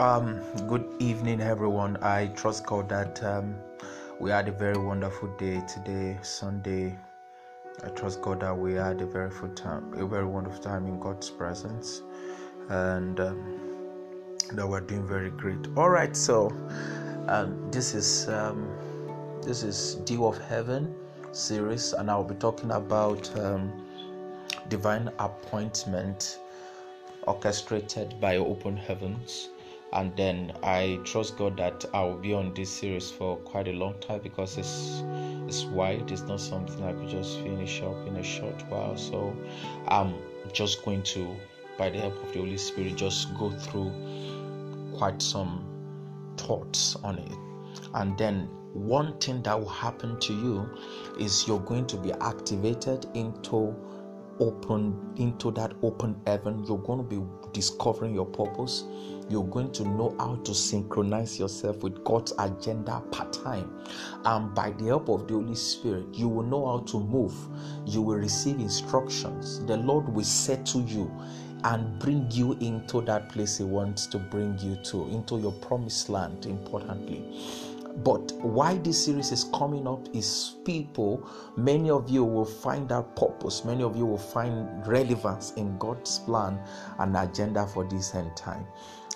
Um, 0.00 0.40
good 0.66 0.94
evening, 0.98 1.42
everyone. 1.42 1.98
I 2.02 2.28
trust 2.28 2.64
God 2.64 2.88
that 2.88 3.22
um, 3.22 3.54
we 4.18 4.30
had 4.30 4.48
a 4.48 4.50
very 4.50 4.78
wonderful 4.78 5.28
day 5.36 5.62
today, 5.68 6.16
Sunday. 6.22 6.98
I 7.84 7.88
trust 7.90 8.22
God 8.22 8.40
that 8.40 8.56
we 8.56 8.72
had 8.72 9.02
a 9.02 9.04
very 9.04 9.30
full 9.30 9.50
time, 9.50 9.92
a 9.92 10.06
very 10.06 10.24
wonderful 10.24 10.62
time 10.62 10.86
in 10.86 10.98
God's 10.98 11.28
presence, 11.28 12.00
and 12.70 13.20
um, 13.20 13.60
that 14.52 14.66
we're 14.66 14.80
doing 14.80 15.06
very 15.06 15.32
great. 15.32 15.66
All 15.76 15.90
right, 15.90 16.16
so 16.16 16.48
um, 17.28 17.70
this 17.70 17.92
is 17.94 18.26
um, 18.30 18.70
this 19.42 19.62
is 19.62 19.96
Dew 20.06 20.24
of 20.24 20.38
Heaven 20.38 20.94
series, 21.32 21.92
and 21.92 22.10
I'll 22.10 22.24
be 22.24 22.36
talking 22.36 22.70
about 22.70 23.38
um, 23.38 23.70
divine 24.70 25.10
appointment 25.18 26.38
orchestrated 27.26 28.18
by 28.18 28.38
open 28.38 28.78
heavens 28.78 29.50
and 29.92 30.16
then 30.16 30.52
I 30.62 31.00
trust 31.04 31.36
God 31.36 31.56
that 31.56 31.84
I 31.92 32.04
will 32.04 32.16
be 32.16 32.32
on 32.32 32.54
this 32.54 32.70
series 32.70 33.10
for 33.10 33.36
quite 33.38 33.68
a 33.68 33.72
long 33.72 33.94
time 34.00 34.20
because 34.22 34.56
it's 34.56 35.02
it's 35.48 35.64
wide. 35.64 36.10
It's 36.12 36.22
not 36.22 36.40
something 36.40 36.82
I 36.84 36.92
could 36.92 37.08
just 37.08 37.40
finish 37.40 37.82
up 37.82 38.06
in 38.06 38.16
a 38.16 38.22
short 38.22 38.62
while. 38.68 38.96
So 38.96 39.36
I'm 39.88 40.14
just 40.52 40.84
going 40.84 41.02
to, 41.02 41.34
by 41.76 41.90
the 41.90 41.98
help 41.98 42.22
of 42.22 42.32
the 42.32 42.38
Holy 42.38 42.56
Spirit, 42.56 42.94
just 42.94 43.36
go 43.36 43.50
through 43.50 43.92
quite 44.96 45.20
some 45.20 45.66
thoughts 46.36 46.94
on 47.02 47.18
it, 47.18 47.32
and 47.94 48.16
then 48.16 48.48
one 48.72 49.18
thing 49.18 49.42
that 49.42 49.58
will 49.58 49.68
happen 49.68 50.18
to 50.20 50.32
you 50.32 50.68
is 51.18 51.48
you're 51.48 51.58
going 51.60 51.86
to 51.88 51.96
be 51.96 52.12
activated 52.12 53.06
into 53.14 53.74
open 54.38 54.96
into 55.16 55.50
that 55.50 55.72
open 55.82 56.18
heaven 56.26 56.64
you're 56.66 56.78
going 56.78 56.98
to 56.98 57.04
be 57.04 57.22
discovering 57.52 58.14
your 58.14 58.24
purpose 58.24 58.84
you're 59.30 59.44
going 59.44 59.70
to 59.72 59.84
know 59.84 60.14
how 60.18 60.34
to 60.44 60.54
synchronize 60.54 61.38
yourself 61.38 61.82
with 61.82 62.02
god's 62.04 62.32
agenda 62.38 63.00
part 63.12 63.32
time. 63.32 63.70
And 64.24 64.54
by 64.54 64.70
the 64.72 64.86
help 64.86 65.08
of 65.08 65.28
the 65.28 65.34
holy 65.34 65.54
spirit 65.54 66.06
you 66.12 66.28
will 66.28 66.42
know 66.44 66.66
how 66.66 66.84
to 66.86 67.00
move. 67.00 67.34
You 67.86 68.02
will 68.02 68.16
receive 68.16 68.58
instructions. 68.58 69.64
The 69.66 69.76
lord 69.76 70.08
will 70.08 70.24
settle 70.24 70.82
you 70.82 71.10
and 71.64 71.98
bring 71.98 72.30
you 72.30 72.52
into 72.54 73.02
that 73.02 73.28
place 73.28 73.58
he 73.58 73.64
wants 73.64 74.06
to 74.06 74.18
bring 74.18 74.58
you 74.58 74.76
to 74.84 75.06
into 75.08 75.38
your 75.38 75.52
promised 75.52 76.08
land 76.08 76.46
importantly. 76.46 77.22
But 78.04 78.32
why 78.40 78.78
this 78.78 79.04
series 79.04 79.30
is 79.32 79.44
coming 79.52 79.86
up 79.86 80.08
is 80.14 80.56
people, 80.64 81.28
many 81.56 81.90
of 81.90 82.08
you 82.08 82.24
will 82.24 82.46
find 82.46 82.88
that 82.88 83.14
purpose, 83.16 83.64
many 83.64 83.82
of 83.82 83.96
you 83.96 84.06
will 84.06 84.16
find 84.16 84.86
relevance 84.86 85.52
in 85.54 85.76
God's 85.76 86.20
plan 86.20 86.58
and 86.98 87.16
agenda 87.16 87.66
for 87.66 87.84
this 87.84 88.14
end 88.14 88.34
time. 88.36 88.64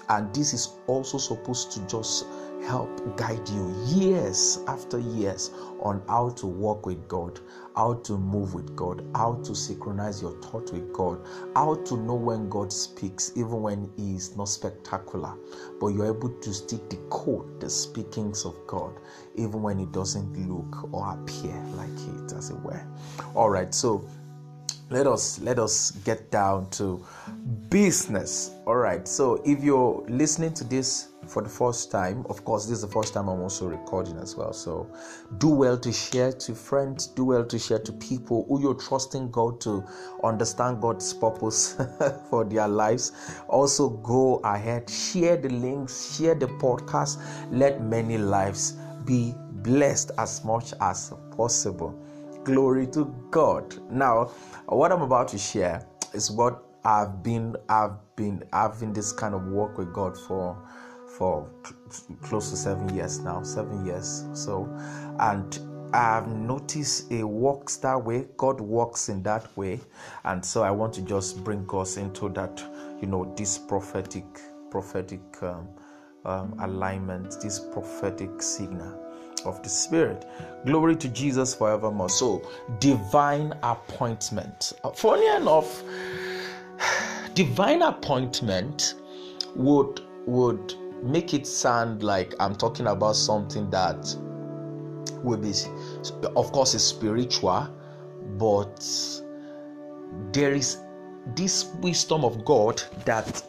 And 0.08 0.34
this 0.34 0.52
is 0.52 0.76
also 0.86 1.18
supposed 1.18 1.72
to 1.72 1.80
just 1.86 2.26
help 2.66 3.16
guide 3.16 3.46
you 3.48 3.74
years 3.86 4.58
after 4.66 4.98
years 4.98 5.50
on 5.80 6.02
how 6.08 6.30
to 6.30 6.46
walk 6.46 6.86
with 6.86 7.06
God, 7.08 7.38
how 7.76 7.94
to 7.94 8.16
move 8.16 8.54
with 8.54 8.74
God, 8.74 9.04
how 9.14 9.34
to 9.44 9.54
synchronize 9.54 10.22
your 10.22 10.32
thought 10.40 10.72
with 10.72 10.92
God, 10.92 11.20
how 11.54 11.74
to 11.74 11.96
know 11.96 12.14
when 12.14 12.48
God 12.48 12.72
speaks, 12.72 13.32
even 13.36 13.60
when 13.62 13.90
He 13.96 14.14
is 14.14 14.36
not 14.36 14.48
spectacular, 14.48 15.34
but 15.80 15.88
you're 15.88 16.06
able 16.06 16.30
to 16.30 16.54
still 16.54 16.82
decode 16.88 17.60
the 17.60 17.68
speakings 17.68 18.44
of 18.44 18.54
God, 18.66 18.94
even 19.34 19.62
when 19.62 19.78
it 19.78 19.92
doesn't 19.92 20.48
look 20.48 20.92
or 20.92 21.12
appear 21.12 21.56
like 21.74 21.88
it, 21.90 22.32
as 22.32 22.50
it 22.50 22.60
were. 22.60 22.84
All 23.34 23.50
right, 23.50 23.74
so 23.74 24.08
let 24.94 25.08
us 25.08 25.40
let 25.40 25.58
us 25.58 25.90
get 26.04 26.30
down 26.30 26.70
to 26.70 27.04
business. 27.68 28.52
All 28.64 28.76
right. 28.76 29.08
So 29.08 29.42
if 29.44 29.64
you're 29.64 30.04
listening 30.08 30.54
to 30.54 30.62
this 30.62 31.08
for 31.26 31.42
the 31.42 31.48
first 31.48 31.90
time 31.90 32.24
of 32.28 32.44
course 32.44 32.66
this 32.66 32.76
is 32.76 32.82
the 32.82 32.88
first 32.88 33.14
time 33.14 33.28
i'm 33.28 33.40
also 33.40 33.66
recording 33.66 34.16
as 34.18 34.36
well. 34.36 34.52
So 34.52 34.86
do 35.38 35.48
well 35.48 35.76
to 35.78 35.90
share 35.90 36.30
to 36.32 36.54
friends. 36.54 37.08
Do 37.08 37.24
well 37.24 37.44
to 37.44 37.58
share 37.58 37.80
to 37.80 37.92
people 37.94 38.46
who 38.48 38.62
you're 38.62 38.74
trusting 38.76 39.32
god 39.32 39.60
to 39.62 39.82
understand 40.22 40.80
god's 40.80 41.12
purpose 41.12 41.76
for 42.30 42.44
their 42.44 42.68
lives. 42.68 43.10
Also 43.48 43.88
go 43.88 44.36
ahead. 44.44 44.88
Share 44.88 45.36
the 45.36 45.48
links. 45.48 46.16
Share 46.16 46.36
the 46.36 46.46
podcast. 46.46 47.20
Let 47.50 47.82
many 47.82 48.16
lives 48.16 48.74
be 49.04 49.34
blessed 49.64 50.12
as 50.18 50.44
much 50.44 50.72
as 50.80 51.12
possible 51.36 51.98
glory 52.44 52.86
to 52.88 53.06
god. 53.30 53.74
Now 53.90 54.26
what 54.66 54.92
i'm 54.92 55.02
about 55.02 55.28
to 55.28 55.38
share 55.38 55.86
is 56.12 56.30
what 56.30 56.62
i've 56.84 57.22
been 57.22 57.56
i've 57.68 57.96
been 58.16 58.42
having 58.52 58.92
this 58.92 59.12
kind 59.12 59.34
of 59.34 59.46
work 59.48 59.78
with 59.78 59.92
god 59.92 60.16
for 60.16 60.56
for 61.18 61.48
close 62.22 62.50
to 62.50 62.56
seven 62.56 62.94
years 62.94 63.20
now 63.20 63.42
seven 63.42 63.84
years. 63.86 64.24
So 64.34 64.68
and 65.18 65.58
I've 65.94 66.26
noticed 66.26 67.12
it 67.12 67.22
works 67.22 67.76
that 67.78 68.04
way. 68.04 68.26
God 68.36 68.60
works 68.60 69.08
in 69.08 69.22
that 69.22 69.56
way, 69.56 69.80
and 70.24 70.44
so 70.44 70.64
I 70.64 70.70
want 70.72 70.92
to 70.94 71.02
just 71.02 71.44
bring 71.44 71.68
us 71.72 71.96
into 71.98 72.28
that, 72.30 72.60
you 73.00 73.06
know, 73.06 73.32
this 73.36 73.58
prophetic, 73.58 74.24
prophetic 74.72 75.20
um, 75.40 75.68
um, 76.24 76.56
alignment, 76.58 77.36
this 77.40 77.60
prophetic 77.60 78.42
signal 78.42 79.04
of 79.46 79.62
the 79.62 79.68
Spirit. 79.68 80.26
Glory 80.64 80.96
to 80.96 81.08
Jesus 81.08 81.54
forevermore. 81.54 82.08
So, 82.08 82.42
divine 82.78 83.54
appointment. 83.62 84.72
Funny 84.94 85.26
enough, 85.36 85.82
divine 87.34 87.82
appointment 87.82 88.94
would 89.54 90.00
would 90.26 90.74
make 91.02 91.34
it 91.34 91.46
sound 91.46 92.02
like 92.02 92.34
I'm 92.40 92.56
talking 92.56 92.86
about 92.86 93.16
something 93.16 93.68
that 93.70 94.16
will 95.22 95.38
be, 95.38 95.52
of 96.36 96.52
course, 96.52 96.74
is 96.74 96.84
spiritual, 96.84 97.68
but 98.38 99.22
there 100.32 100.52
is 100.52 100.78
this 101.34 101.66
wisdom 101.80 102.24
of 102.24 102.44
God 102.44 102.82
that 103.04 103.42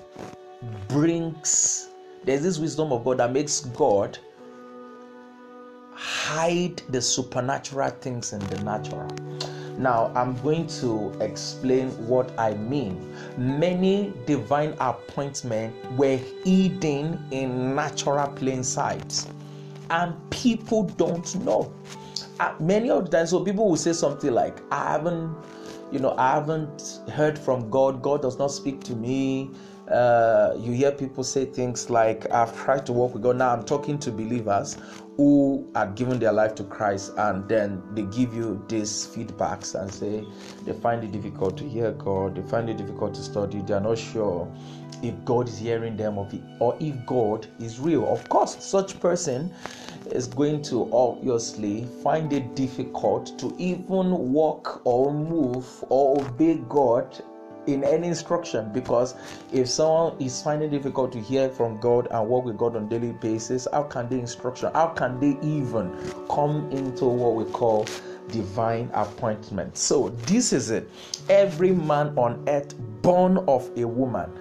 brings. 0.88 1.90
There's 2.24 2.42
this 2.42 2.58
wisdom 2.58 2.92
of 2.92 3.06
God 3.06 3.20
that 3.20 3.32
makes 3.32 3.62
God 3.62 4.18
hide 6.36 6.82
the 6.90 7.02
supernatural 7.02 7.90
things 8.02 8.34
in 8.34 8.40
the 8.48 8.62
natural. 8.64 9.08
Now, 9.78 10.12
I'm 10.16 10.36
going 10.42 10.68
to 10.82 11.16
explain 11.22 11.92
what 12.08 12.38
I 12.38 12.56
mean. 12.56 12.94
Many 13.38 14.14
divine 14.26 14.76
appointments 14.82 15.74
were 15.98 16.18
hidden 16.44 17.26
in 17.32 17.74
natural 17.74 18.28
plain 18.28 18.64
sight, 18.66 19.26
and 19.90 20.14
people 20.30 20.84
don't 20.84 21.34
know. 21.46 21.74
Uh, 22.42 22.54
many 22.60 22.90
of 22.90 23.06
the 23.06 23.12
times, 23.18 23.30
so 23.30 23.40
people 23.40 23.70
will 23.70 23.78
say 23.78 23.94
something 23.94 24.34
like, 24.34 24.58
I 24.72 24.92
haven't, 24.92 25.34
you 25.90 26.00
know, 26.00 26.16
I 26.18 26.34
haven't 26.34 27.00
heard 27.12 27.40
from 27.40 27.70
God, 27.70 28.02
God 28.02 28.22
does 28.22 28.38
not 28.38 28.48
speak 28.52 28.82
to 28.84 28.94
me. 28.94 29.52
Uh, 29.90 30.54
you 30.58 30.74
hear 30.74 30.92
people 30.92 31.24
say 31.24 31.46
things 31.46 31.90
like, 31.90 32.30
I've 32.32 32.54
tried 32.58 32.86
to 32.88 32.92
walk 32.94 33.14
with 33.14 33.24
God. 33.24 33.38
Now 33.38 33.54
I'm 33.54 33.64
talking 33.64 33.98
to 34.00 34.12
believers 34.12 34.78
who 35.18 35.66
had 35.76 35.96
given 35.96 36.20
their 36.20 36.34
life 36.34 36.56
to 36.56 36.64
Christ, 36.64 37.14
and 37.18 37.48
then 37.48 37.82
they 37.94 38.04
give 38.04 38.34
you 38.34 38.64
these 38.68 39.08
feedbacks 39.08 39.80
and 39.80 39.92
say 39.92 40.26
they 40.66 40.74
find 40.74 41.04
it 41.04 41.12
difficult 41.12 41.58
to 41.58 41.64
hear 41.64 41.92
God, 41.94 42.36
they 42.36 42.42
find 42.42 42.70
it 42.70 42.78
difficult 42.78 43.14
to 43.16 43.22
study, 43.22 43.62
they 43.62 43.74
are 43.74 43.80
not 43.80 43.98
sure 43.98 44.52
if 45.02 45.14
God 45.26 45.48
is 45.48 45.58
hearing 45.58 45.96
them 45.96 46.18
or 46.18 46.78
if 46.80 47.06
God 47.06 47.48
is 47.60 47.80
real. 47.80 48.12
Of 48.12 48.28
course, 48.30 48.64
such 48.64 49.00
person 49.00 49.54
is 50.12 50.28
going 50.28 50.62
to 50.64 50.90
obviously 50.94 51.86
find 52.04 52.32
it 52.34 52.56
difficult 52.56 53.38
to 53.40 53.56
even 53.58 54.32
walk 54.32 54.82
or 54.86 55.14
move 55.14 55.68
or 55.90 56.22
obey 56.22 56.56
God 56.70 57.22
in 57.68 57.84
any 57.84 58.08
instruction 58.08 58.72
because 58.72 59.16
if 59.52 59.68
someone 59.68 60.16
is 60.20 60.42
finding 60.42 60.70
difficult 60.70 61.12
to 61.14 61.22
hear 61.22 61.50
from 61.50 61.80
God 61.80 62.08
and 62.12 62.28
work 62.28 62.46
with 62.46 62.58
God 62.58 62.76
on 62.76 62.88
daily 62.88 63.14
basis, 63.14 63.68
how 63.72 63.84
can 63.84 64.10
they 64.10 64.20
instruction? 64.20 64.72
How 64.74 64.88
can 64.88 65.20
they 65.20 65.38
even 65.46 65.96
come 66.30 66.70
into 66.72 67.06
what 67.06 67.36
we 67.36 67.46
call 67.52 67.86
divine 68.30 68.90
appointment? 68.94 69.78
So 69.78 70.10
this 70.26 70.54
is 70.54 70.72
it. 70.72 70.90
Every 71.30 71.72
man 71.72 72.18
on 72.18 72.44
earth 72.48 72.76
born 73.02 73.38
of 73.48 73.70
a 73.78 73.88
woman, 73.88 74.32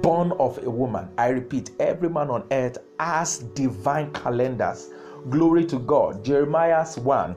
born 0.00 0.32
of 0.32 0.58
a 0.64 0.70
woman. 0.70 1.08
I 1.18 1.28
repeat, 1.28 1.70
every 1.80 2.08
man 2.08 2.30
on 2.30 2.44
earth 2.50 2.78
has 3.00 3.38
divine 3.38 4.12
calendars. 4.12 4.90
Glory 5.30 5.64
to 5.66 5.78
God. 5.78 6.24
Jeremiah's 6.24 6.98
1 6.98 7.36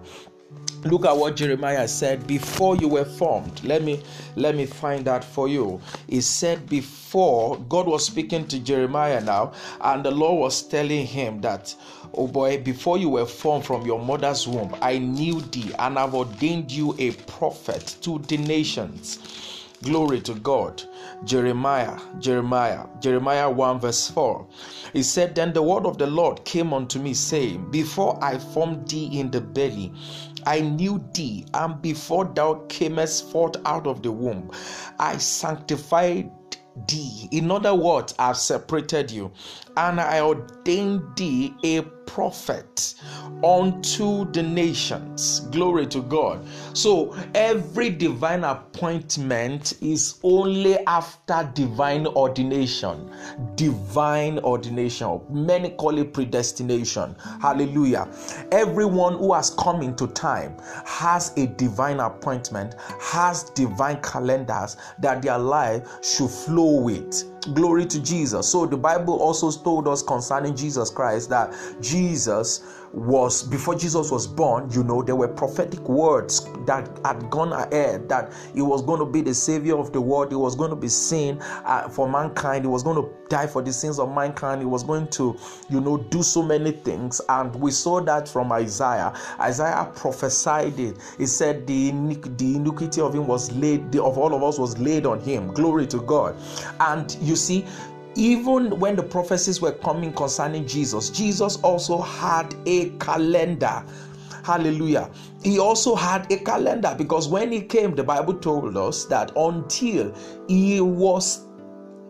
look 0.85 1.05
at 1.05 1.17
what 1.17 1.35
jeremiah 1.35 1.87
said 1.87 2.25
before 2.27 2.75
you 2.75 2.87
were 2.87 3.05
formed. 3.05 3.63
Let 3.63 3.81
me 3.83 4.01
let 4.35 4.55
me 4.55 4.65
find 4.65 5.03
that 5.05 5.23
for 5.23 5.47
you. 5.47 5.81
He 6.07 6.21
said 6.21 6.69
before 6.69 7.57
god 7.69 7.87
was 7.87 8.05
speaking 8.05 8.47
to 8.47 8.59
jeremiah 8.59 9.21
now 9.21 9.53
and 9.81 10.03
the 10.03 10.11
lord 10.11 10.39
was 10.41 10.61
telling 10.67 11.05
him 11.05 11.41
that 11.41 11.73
oh 12.13 12.27
boy 12.27 12.61
before 12.61 12.97
you 12.97 13.09
were 13.09 13.25
formed 13.25 13.65
from 13.65 13.85
your 13.85 13.99
mother's 14.03 14.47
womb 14.47 14.75
i 14.81 14.97
knew 14.97 15.41
thee 15.41 15.71
and 15.79 15.97
i've 15.97 16.13
ordained 16.13 16.71
you 16.71 16.95
a 16.99 17.11
prophet 17.11 17.95
to 18.01 18.19
the 18.27 18.37
nations 18.37 19.19
Glory 19.85 20.19
to 20.21 20.33
God. 20.33 20.83
Jeremiah, 21.25 21.99
Jeremiah, 22.19 22.87
Jeremiah 22.99 23.49
1 23.49 23.79
verse 23.79 24.09
4. 24.09 24.47
He 24.93 25.03
said, 25.03 25.35
Then 25.35 25.53
the 25.53 25.61
word 25.61 25.85
of 25.85 25.99
the 25.99 26.07
Lord 26.07 26.43
came 26.43 26.73
unto 26.73 26.99
me, 26.99 27.13
saying, 27.13 27.69
Before 27.69 28.17
I 28.23 28.39
formed 28.39 28.89
thee 28.89 29.19
in 29.19 29.29
the 29.29 29.41
belly, 29.41 29.93
I 30.47 30.61
knew 30.61 31.03
thee, 31.13 31.45
and 31.53 31.81
before 31.83 32.25
thou 32.25 32.65
camest 32.67 33.31
forth 33.31 33.57
out 33.65 33.85
of 33.85 34.01
the 34.01 34.11
womb, 34.11 34.51
I 34.99 35.17
sanctified 35.17 36.31
thee. 36.87 37.29
In 37.31 37.51
other 37.51 37.75
words, 37.75 38.15
I've 38.17 38.37
separated 38.37 39.11
you, 39.11 39.31
and 39.77 40.01
I 40.01 40.19
ordained 40.21 41.15
thee 41.15 41.53
a 41.63 41.81
prophet 42.05 42.95
unto 43.43 44.29
the 44.31 44.41
nations. 44.41 45.41
Glory 45.51 45.85
to 45.87 46.01
God. 46.01 46.45
So 46.73 47.15
every 47.33 47.89
divine 47.89 48.43
appointment 48.43 49.73
is 49.81 50.19
only 50.23 50.77
after 50.85 51.49
divine 51.53 52.07
ordination. 52.07 53.11
Divine 53.55 54.39
ordination. 54.39 55.21
Many 55.29 55.71
call 55.71 55.97
it 55.97 56.13
predestination. 56.13 57.15
Hallelujah. 57.41 58.07
Everyone 58.51 59.17
who 59.17 59.33
has 59.33 59.51
come 59.51 59.81
into 59.81 60.07
time 60.07 60.57
has 60.85 61.31
a 61.37 61.47
divine 61.47 61.99
appointment, 61.99 62.75
has 62.99 63.43
divine 63.51 64.01
calendars 64.01 64.77
that 64.99 65.21
their 65.21 65.37
life 65.37 65.87
should 66.03 66.29
flow 66.29 66.81
with. 66.81 67.34
Glory 67.53 67.85
to 67.85 68.01
Jesus. 68.01 68.47
So 68.47 68.65
the 68.65 68.77
Bible 68.77 69.15
also 69.15 69.51
told 69.51 69.87
us 69.87 70.01
concerning 70.01 70.55
Jesus 70.55 70.89
Christ 70.89 71.29
that 71.29 71.53
Jesus 71.81 72.63
was 72.95 73.43
before 73.43 73.75
Jesus 73.75 74.09
was 74.09 74.25
born, 74.25 74.71
you 74.71 74.81
know, 74.83 75.01
there 75.01 75.17
were 75.17 75.27
prophetic 75.27 75.81
words 75.81 76.47
that 76.65 76.89
had 77.03 77.29
gone 77.29 77.51
ahead 77.51 78.07
that 78.07 78.31
he 78.53 78.61
was 78.61 78.81
going 78.81 78.99
to 78.99 79.05
be 79.05 79.21
the 79.21 79.33
savior 79.33 79.77
of 79.77 79.91
the 79.91 79.99
world, 79.99 80.31
he 80.31 80.35
was 80.35 80.55
going 80.55 80.69
to 80.69 80.77
be 80.77 80.87
seen 80.87 81.37
uh, 81.41 81.89
for 81.89 82.09
mankind, 82.09 82.63
he 82.63 82.69
was 82.69 82.83
going 82.83 82.95
to 82.95 83.09
die 83.27 83.47
for 83.47 83.61
the 83.61 83.73
sins 83.73 83.99
of 83.99 84.13
mankind, 84.13 84.61
he 84.61 84.65
was 84.65 84.81
going 84.81 85.07
to, 85.09 85.37
you 85.69 85.81
know, 85.81 85.97
do 85.97 86.23
so 86.23 86.41
many 86.41 86.71
things. 86.71 87.19
And 87.27 87.53
we 87.55 87.71
saw 87.71 87.99
that 88.01 88.29
from 88.29 88.51
Isaiah. 88.53 89.13
Isaiah 89.41 89.91
prophesied 89.93 90.79
it. 90.79 90.97
He 91.17 91.25
said 91.25 91.67
the, 91.67 91.91
the 91.91 92.55
iniquity 92.55 93.01
of 93.01 93.13
him 93.13 93.27
was 93.27 93.51
laid, 93.51 93.91
the, 93.91 94.01
of 94.01 94.17
all 94.17 94.33
of 94.33 94.41
us 94.41 94.57
was 94.57 94.77
laid 94.77 95.05
on 95.05 95.19
him. 95.19 95.47
Glory 95.47 95.85
to 95.87 95.99
God. 96.01 96.37
And 96.79 97.13
you 97.19 97.35
see, 97.35 97.65
even 98.15 98.79
when 98.79 98.95
the 98.95 99.03
prophecies 99.03 99.61
were 99.61 99.73
coming 99.73 100.13
concerning 100.13 100.65
Jesus, 100.67 101.09
Jesus 101.09 101.57
also 101.57 102.01
had 102.01 102.55
a 102.65 102.89
calendar. 102.99 103.85
Hallelujah. 104.43 105.09
He 105.43 105.59
also 105.59 105.95
had 105.95 106.31
a 106.31 106.37
calendar 106.37 106.95
because 106.97 107.27
when 107.27 107.51
he 107.51 107.61
came, 107.61 107.95
the 107.95 108.03
Bible 108.03 108.35
told 108.35 108.77
us 108.77 109.05
that 109.05 109.31
until 109.35 110.15
he 110.47 110.81
was 110.81 111.44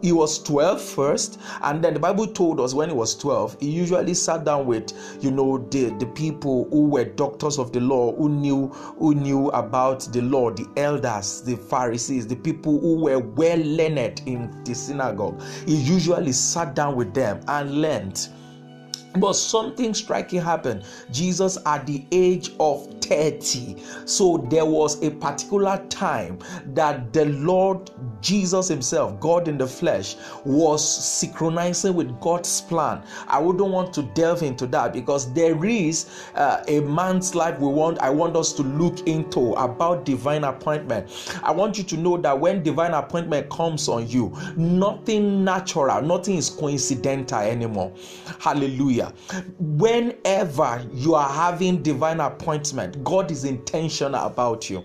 he 0.06 0.12
was 0.12 0.42
12 0.44 0.80
first 0.82 1.40
and 1.64 1.84
then 1.84 1.94
the 1.94 2.00
bible 2.00 2.28
told 2.28 2.60
us 2.60 2.74
when 2.76 2.90
he 2.90 2.96
was 2.96 3.16
12 3.16 3.58
he 3.60 3.72
usually 3.72 4.14
sat 4.14 4.44
down 4.46 4.68
with 4.68 4.94
you 5.20 5.32
know 5.32 5.58
the 5.72 5.90
the 5.98 6.06
people 6.06 6.68
who 6.70 6.86
were 6.86 7.06
doctors 7.06 7.58
of 7.58 7.72
the 7.72 7.80
law 7.80 8.16
who 8.16 8.30
knew 8.30 8.68
who 9.00 9.16
knew 9.16 9.50
about 9.50 10.02
the 10.14 10.22
law 10.22 10.52
the 10.52 10.68
elders 10.78 11.42
the 11.42 11.56
pharisees 11.56 12.28
the 12.28 12.36
people 12.36 12.80
who 12.80 12.96
were 12.96 13.20
well 13.20 13.60
learned 13.60 14.22
in 14.26 14.64
the 14.64 14.74
synagogue. 14.76 15.42
He 15.66 15.76
usually 15.76 16.32
sat 16.32 16.76
down 16.76 16.96
with 16.96 17.14
them 17.14 17.42
and 17.48 17.82
learned 17.82 18.28
but 19.18 19.34
something 19.34 19.94
striking 19.94 20.42
happened. 20.42 20.84
Jesus, 21.12 21.58
at 21.66 21.86
the 21.86 22.06
age 22.12 22.52
of 22.60 22.88
30, 23.02 23.78
so 24.06 24.46
there 24.50 24.66
was 24.66 25.02
a 25.04 25.12
particular 25.12 25.84
time 25.90 26.40
that 26.74 27.14
the 27.14 27.26
Lord 27.26 27.92
Jesus 28.22 28.68
Himself, 28.68 29.20
God 29.20 29.48
in 29.48 29.58
the 29.58 29.68
flesh, 29.68 30.16
was 30.44 30.84
synchronizing 31.06 31.94
with 31.94 32.20
God's 32.20 32.62
plan. 32.62 33.04
I 33.28 33.40
wouldn't 33.40 33.70
want 33.70 33.94
to 33.96 34.04
delve 34.14 34.44
into 34.44 34.66
that 34.68 34.94
because 34.94 35.32
there 35.34 35.64
is 35.66 36.10
uh, 36.36 36.64
a 36.68 36.80
man's 36.82 37.36
life 37.36 37.60
we 37.60 37.68
want, 37.68 38.00
I 38.00 38.10
want 38.10 38.36
us 38.36 38.54
to 38.54 38.64
look 38.64 39.08
into 39.08 39.54
about 39.54 40.06
divine 40.06 40.44
appointment. 40.44 41.10
I 41.44 41.52
want 41.52 41.78
you 41.78 41.84
to 41.86 41.98
know 41.98 42.18
that 42.18 42.40
when 42.40 42.64
divine 42.64 42.94
appointment 42.94 43.50
comes 43.50 43.88
on 43.88 44.08
you, 44.08 44.36
nothing 44.56 45.44
natural, 45.44 46.02
nothing 46.02 46.36
is 46.38 46.50
coincidental 46.50 47.40
anymore. 47.40 47.94
Hallelujah. 48.40 49.05
Hallelujah. 49.06 49.52
Whenever 49.60 50.86
you 50.94 51.16
are 51.16 51.30
having 51.30 51.82
divine 51.82 52.20
appointment, 52.20 53.04
God 53.04 53.32
is 53.32 53.44
intentional 53.44 54.26
about 54.26 54.70
you. 54.70 54.84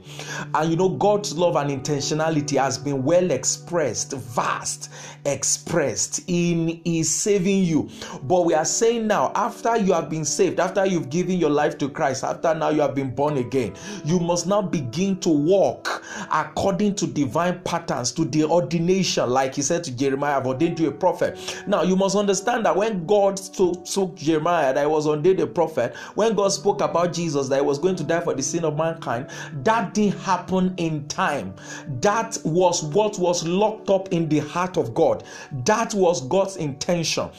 And 0.55 0.71
you 0.71 0.77
know, 0.77 0.89
God's 0.91 1.37
love 1.37 1.57
and 1.57 1.71
intentionality 1.71 2.59
has 2.59 2.79
been 2.79 3.05
well 3.05 3.31
expressed, 3.31 4.13
vast, 4.13 4.91
expressed 5.25 6.23
in 6.27 6.81
His 6.85 7.15
saving 7.15 7.65
you. 7.65 7.89
But 8.23 8.45
we 8.45 8.55
are 8.55 8.65
saying 8.65 9.07
now, 9.07 9.33
after 9.35 9.77
you 9.77 9.93
have 9.93 10.09
been 10.09 10.25
saved, 10.25 10.61
after 10.61 10.87
you've 10.87 11.11
given 11.11 11.39
your 11.39 11.51
life 11.51 11.79
to 11.79 11.89
Christ, 11.89 12.25
after 12.25 12.55
now 12.55 12.71
you 12.71 12.81
have 12.81 12.95
been 12.95 13.15
born 13.15 13.39
again, 13.39 13.75
you 14.05 14.19
must 14.19 14.47
now 14.47 14.63
begin 14.63 15.19
to 15.21 15.29
walk 15.29 16.03
according 16.33 16.95
to 16.97 17.07
divine 17.07 17.61
patterns, 17.61 18.13
to 18.13 18.25
the 18.25 18.45
ordination, 18.45 19.29
like 19.31 19.55
He 19.55 19.63
said 19.63 19.85
to 19.85 19.93
Jeremiah, 19.93 20.39
I've 20.39 20.47
ordained 20.47 20.79
you 20.81 20.89
a 20.89 20.93
prophet. 20.93 21.39
Now 21.67 21.83
you 21.83 21.97
must 21.97 22.17
understand 22.17 22.67
that 22.67 22.77
when 22.77 23.07
God 23.07 23.39
so, 23.39 23.83
so 23.85 24.09
Jeremiah 24.15 24.75
that 24.75 24.91
was 24.91 25.07
ordained 25.07 25.41
a 25.41 25.47
prophet, 25.47 25.95
when 26.15 26.35
God 26.35 26.49
spoke 26.49 26.81
about 26.81 27.13
Jesus 27.13 27.49
that 27.49 27.57
he 27.57 27.63
was 27.63 27.79
going 27.79 27.97
to 27.97 28.05
die 28.05 28.21
for 28.21 28.35
the 28.35 28.43
sin 28.43 28.65
of 28.65 28.77
mankind, 28.77 29.29
that 29.65 29.95
didn't 29.95 30.19
happen 30.21 30.75
in 30.77 31.07
time. 31.09 31.55
That 32.01 32.39
was 32.45 32.83
what 32.83 33.19
was 33.19 33.47
locked 33.47 33.91
up 33.91 34.09
in 34.13 34.29
the 34.29 34.41
heart 34.41 34.77
of 34.77 34.95
God. 34.95 35.25
That 35.65 35.95
was 35.95 36.27
God's 36.29 36.57
intention. 36.57 37.31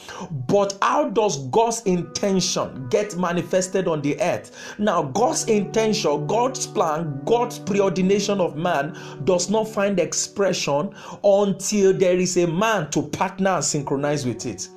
But 0.46 0.76
how 0.82 1.08
does 1.08 1.46
God's 1.48 1.82
intention 1.82 2.88
get 2.88 3.16
manifested 3.16 3.88
on 3.88 4.02
the 4.02 4.20
earth? 4.20 4.74
Now, 4.78 5.02
God's 5.02 5.44
intention, 5.44 6.26
God's 6.26 6.66
plan, 6.66 7.20
God's 7.24 7.58
preordination 7.58 8.40
of 8.40 8.56
man 8.56 8.96
does 9.24 9.50
not 9.50 9.68
find 9.68 9.98
expression 9.98 10.94
until 11.24 11.92
there 11.92 12.16
is 12.16 12.36
a 12.36 12.46
man 12.46 12.90
to 12.90 13.02
partner 13.02 13.50
and 13.50 13.64
synchronize 13.64 14.26
with 14.26 14.46
it. 14.46 14.68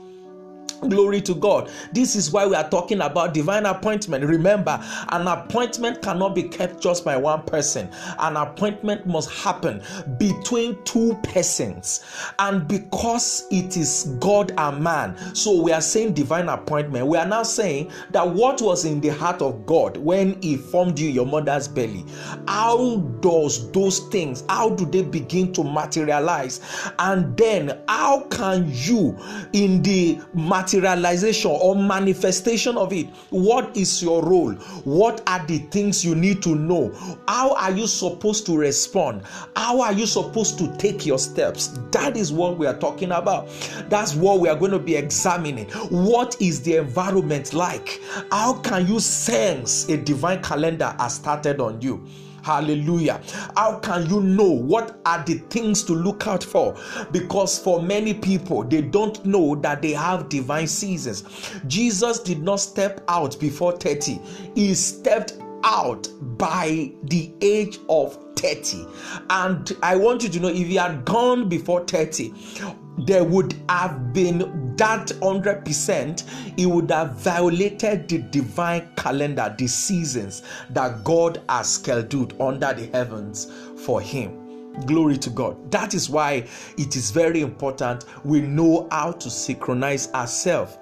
Glory 0.89 1.21
to 1.21 1.35
God. 1.35 1.69
This 1.93 2.15
is 2.15 2.31
why 2.31 2.45
we 2.45 2.55
are 2.55 2.69
talking 2.69 3.01
about 3.01 3.33
divine 3.33 3.65
appointment. 3.65 4.23
Remember, 4.25 4.79
an 5.09 5.27
appointment 5.27 6.01
cannot 6.01 6.35
be 6.35 6.43
kept 6.43 6.81
just 6.81 7.03
by 7.03 7.17
one 7.17 7.43
person. 7.43 7.89
An 8.19 8.37
appointment 8.37 9.05
must 9.05 9.29
happen 9.31 9.81
between 10.17 10.81
two 10.83 11.17
persons. 11.23 12.03
And 12.39 12.67
because 12.67 13.47
it 13.51 13.77
is 13.77 14.15
God 14.19 14.53
and 14.57 14.83
man, 14.83 15.17
so 15.35 15.61
we 15.61 15.71
are 15.71 15.81
saying 15.81 16.13
divine 16.13 16.49
appointment. 16.49 17.07
We 17.07 17.17
are 17.17 17.25
now 17.25 17.43
saying 17.43 17.91
that 18.11 18.27
what 18.27 18.61
was 18.61 18.85
in 18.85 19.01
the 19.01 19.09
heart 19.09 19.41
of 19.41 19.65
God 19.65 19.97
when 19.97 20.41
He 20.41 20.57
formed 20.57 20.99
you 20.99 21.09
your 21.09 21.25
mother's 21.25 21.67
belly, 21.67 22.05
how 22.47 22.97
does 23.21 23.71
those 23.71 23.99
things, 24.09 24.43
how 24.49 24.69
do 24.69 24.85
they 24.85 25.01
begin 25.01 25.53
to 25.53 25.63
materialize? 25.63 26.61
And 26.99 27.35
then, 27.37 27.81
how 27.87 28.21
can 28.27 28.69
you, 28.71 29.17
in 29.53 29.81
the 29.81 30.19
material 30.33 30.74
materialization 30.75 31.51
or 31.51 31.75
manifestation 31.75 32.77
of 32.77 32.91
it. 32.91 33.07
What 33.29 33.75
is 33.77 34.01
your 34.03 34.23
role? 34.23 34.53
What 34.83 35.21
are 35.27 35.45
the 35.45 35.59
things 35.59 36.03
you 36.03 36.15
need 36.15 36.41
to 36.43 36.55
know? 36.55 36.93
How 37.27 37.55
are 37.55 37.71
you 37.71 37.87
supposed 37.87 38.45
to 38.47 38.57
respond? 38.57 39.23
How 39.55 39.81
are 39.81 39.93
you 39.93 40.05
supposed 40.05 40.57
to 40.59 40.75
take 40.77 41.05
your 41.05 41.19
steps? 41.19 41.79
That 41.91 42.17
is 42.17 42.31
what 42.31 42.57
we 42.57 42.67
are 42.67 42.77
talking 42.77 43.11
about. 43.11 43.49
That's 43.89 44.15
what 44.15 44.39
we 44.39 44.49
are 44.49 44.55
going 44.55 44.71
to 44.71 44.79
be 44.79 44.95
examining. 44.95 45.65
What 45.89 46.35
is 46.41 46.61
the 46.61 46.75
environment 46.77 47.53
like? 47.53 48.01
How 48.31 48.53
can 48.53 48.87
you 48.87 48.99
sense 48.99 49.87
a 49.87 49.97
divine 49.97 50.41
calendar 50.41 50.93
has 50.99 51.15
started 51.15 51.61
on 51.61 51.81
you? 51.81 52.05
Hallelujah. 52.45 53.23
How 53.57 53.79
can 53.79 54.07
you 54.07 54.21
know 54.21 54.51
what 54.51 54.99
are 55.03 55.23
the 55.23 55.39
things 55.49 55.81
to 55.85 55.93
look 55.93 56.27
out 56.27 56.43
for? 56.43 56.77
Because 57.11 57.57
for 57.57 57.81
many 57.81 58.13
people, 58.13 58.63
they 58.63 58.83
don't 58.83 59.25
know 59.25 59.55
that 59.55 59.81
they 59.81 59.93
have 59.93 60.29
divine 60.29 60.67
seasons. 60.67 61.23
Jesus 61.65 62.19
did 62.19 62.43
not 62.43 62.57
step 62.57 63.03
out 63.07 63.39
before 63.39 63.71
30, 63.71 64.19
he 64.53 64.75
stepped 64.75 65.33
out 65.63 66.07
by 66.37 66.91
the 67.05 67.33
age 67.41 67.79
of 67.89 68.15
30. 68.35 68.85
And 69.31 69.75
I 69.81 69.95
want 69.95 70.21
you 70.21 70.29
to 70.29 70.39
know 70.39 70.49
if 70.49 70.67
he 70.67 70.75
had 70.75 71.03
gone 71.03 71.49
before 71.49 71.83
30, 71.85 72.31
there 72.99 73.23
would 73.23 73.55
have 73.69 74.13
been 74.13 74.64
that 74.77 75.07
100%, 75.07 76.57
he 76.57 76.65
would 76.65 76.91
have 76.91 77.13
violated 77.13 78.07
the 78.07 78.19
divine 78.19 78.87
calendar, 78.95 79.53
the 79.57 79.67
seasons 79.67 80.43
that 80.71 81.03
God 81.03 81.41
has 81.49 81.73
scheduled 81.73 82.39
under 82.41 82.73
the 82.73 82.87
heavens 82.87 83.51
for 83.85 84.01
him. 84.01 84.41
Glory 84.85 85.17
to 85.17 85.29
God. 85.29 85.71
That 85.71 85.93
is 85.93 86.09
why 86.09 86.47
it 86.77 86.95
is 86.95 87.11
very 87.11 87.41
important 87.41 88.05
we 88.25 88.41
know 88.41 88.87
how 88.91 89.13
to 89.13 89.29
synchronize 89.29 90.11
ourselves 90.13 90.77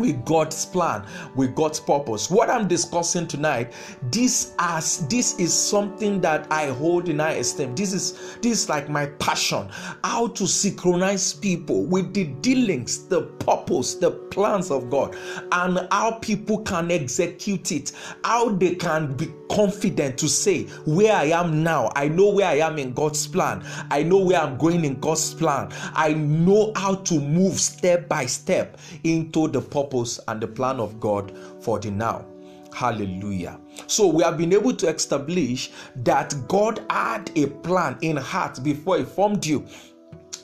with 0.00 0.24
God's 0.24 0.66
plan, 0.66 1.04
with 1.36 1.54
God's 1.54 1.78
purpose. 1.78 2.30
What 2.30 2.50
I'm 2.50 2.66
discussing 2.66 3.26
tonight, 3.26 3.72
this 4.10 4.54
as 4.58 5.06
this 5.08 5.38
is 5.38 5.52
something 5.52 6.20
that 6.22 6.50
I 6.50 6.68
hold 6.68 7.08
in 7.08 7.18
high 7.18 7.32
esteem. 7.32 7.74
This 7.74 7.92
is 7.92 8.36
this 8.40 8.62
is 8.62 8.68
like 8.68 8.88
my 8.88 9.06
passion. 9.06 9.68
How 10.02 10.28
to 10.28 10.46
synchronize 10.46 11.34
people 11.34 11.84
with 11.84 12.14
the 12.14 12.24
dealings, 12.24 13.06
the 13.06 13.22
purpose, 13.22 13.94
the 13.94 14.10
plans 14.10 14.70
of 14.70 14.90
God, 14.90 15.16
and 15.52 15.86
how 15.90 16.12
people 16.12 16.58
can 16.60 16.90
execute 16.90 17.72
it, 17.72 17.92
how 18.24 18.48
they 18.48 18.74
can 18.74 19.14
be 19.14 19.30
confident 19.50 20.16
to 20.18 20.28
say, 20.28 20.64
Where 20.86 21.12
I 21.12 21.24
am 21.24 21.62
now, 21.62 21.90
I 21.96 22.08
know 22.08 22.30
where 22.30 22.46
I 22.46 22.58
am 22.58 22.78
in 22.78 22.92
God's 22.92 23.26
plan, 23.26 23.64
I 23.90 24.02
know 24.02 24.18
where 24.18 24.40
I'm 24.40 24.56
going 24.56 24.84
in 24.84 24.98
God's 25.00 25.34
plan, 25.34 25.70
I 25.94 26.14
know 26.14 26.72
how 26.76 26.94
to 26.94 27.20
move 27.20 27.58
step 27.58 28.08
by 28.08 28.26
step 28.26 28.78
into 29.04 29.48
the 29.48 29.60
purpose 29.60 29.89
and 30.28 30.40
the 30.40 30.46
plan 30.48 30.80
of 30.80 31.00
God 31.00 31.32
for 31.60 31.78
the 31.78 31.90
now. 31.90 32.24
Hallelujah. 32.72 33.58
So 33.86 34.06
we 34.06 34.22
have 34.22 34.38
been 34.38 34.52
able 34.52 34.74
to 34.76 34.88
establish 34.88 35.70
that 35.96 36.34
God 36.48 36.84
had 36.88 37.30
a 37.36 37.46
plan 37.46 37.98
in 38.00 38.16
heart 38.16 38.62
before 38.62 38.98
He 38.98 39.04
formed 39.04 39.44
you 39.44 39.66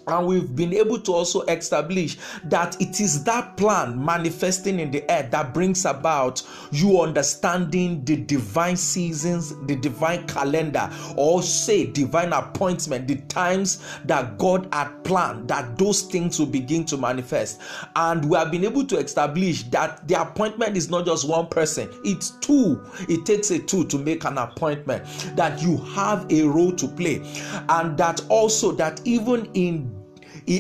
and 0.07 0.27
we've 0.27 0.55
been 0.55 0.73
able 0.73 1.01
to 1.01 1.13
also 1.13 1.43
establish 1.43 2.17
that 2.45 2.81
it 2.81 3.01
is 3.01 3.25
that 3.25 3.57
plan 3.57 4.03
manifesting 4.05 4.79
in 4.79 4.91
the 4.91 5.03
earth 5.11 5.31
that 5.33 5.53
brings 5.53 5.85
about 5.85 6.43
you 6.71 7.01
understanding 7.01 8.05
the 8.05 8.17
divine 8.17 8.77
seasons, 8.77 9.55
the 9.67 9.75
divine 9.77 10.27
calendar, 10.29 10.91
or 11.17 11.43
say 11.43 11.87
divine 11.87 12.33
appointment, 12.33 13.09
the 13.09 13.17
times 13.23 13.85
that 14.05 14.39
God 14.39 14.69
had 14.73 15.03
planned 15.03 15.49
that 15.49 15.77
those 15.77 16.03
things 16.03 16.39
will 16.39 16.47
begin 16.47 16.85
to 16.87 16.97
manifest. 16.97 17.61
And 17.97 18.25
we 18.29 18.37
have 18.37 18.53
been 18.53 18.65
able 18.65 18.85
to 18.87 18.99
establish 18.99 19.65
that 19.65 20.07
the 20.07 20.21
appointment 20.21 20.77
is 20.77 20.89
not 20.89 21.07
just 21.07 21.29
one 21.29 21.49
person, 21.49 21.91
it's 22.05 22.31
two. 22.31 22.81
It 23.09 23.27
takes 23.27 23.51
a 23.51 23.59
two 23.59 23.85
to 23.87 23.99
make 23.99 24.25
an 24.25 24.39
appointment, 24.39 25.05
that 25.37 25.61
you 25.61 25.79
have 25.79 26.31
a 26.31 26.43
role 26.43 26.73
to 26.73 26.87
play, 26.87 27.23
and 27.69 27.99
that 27.99 28.25
also 28.29 28.71
that 28.73 29.01
even 29.05 29.49
in 29.55 29.96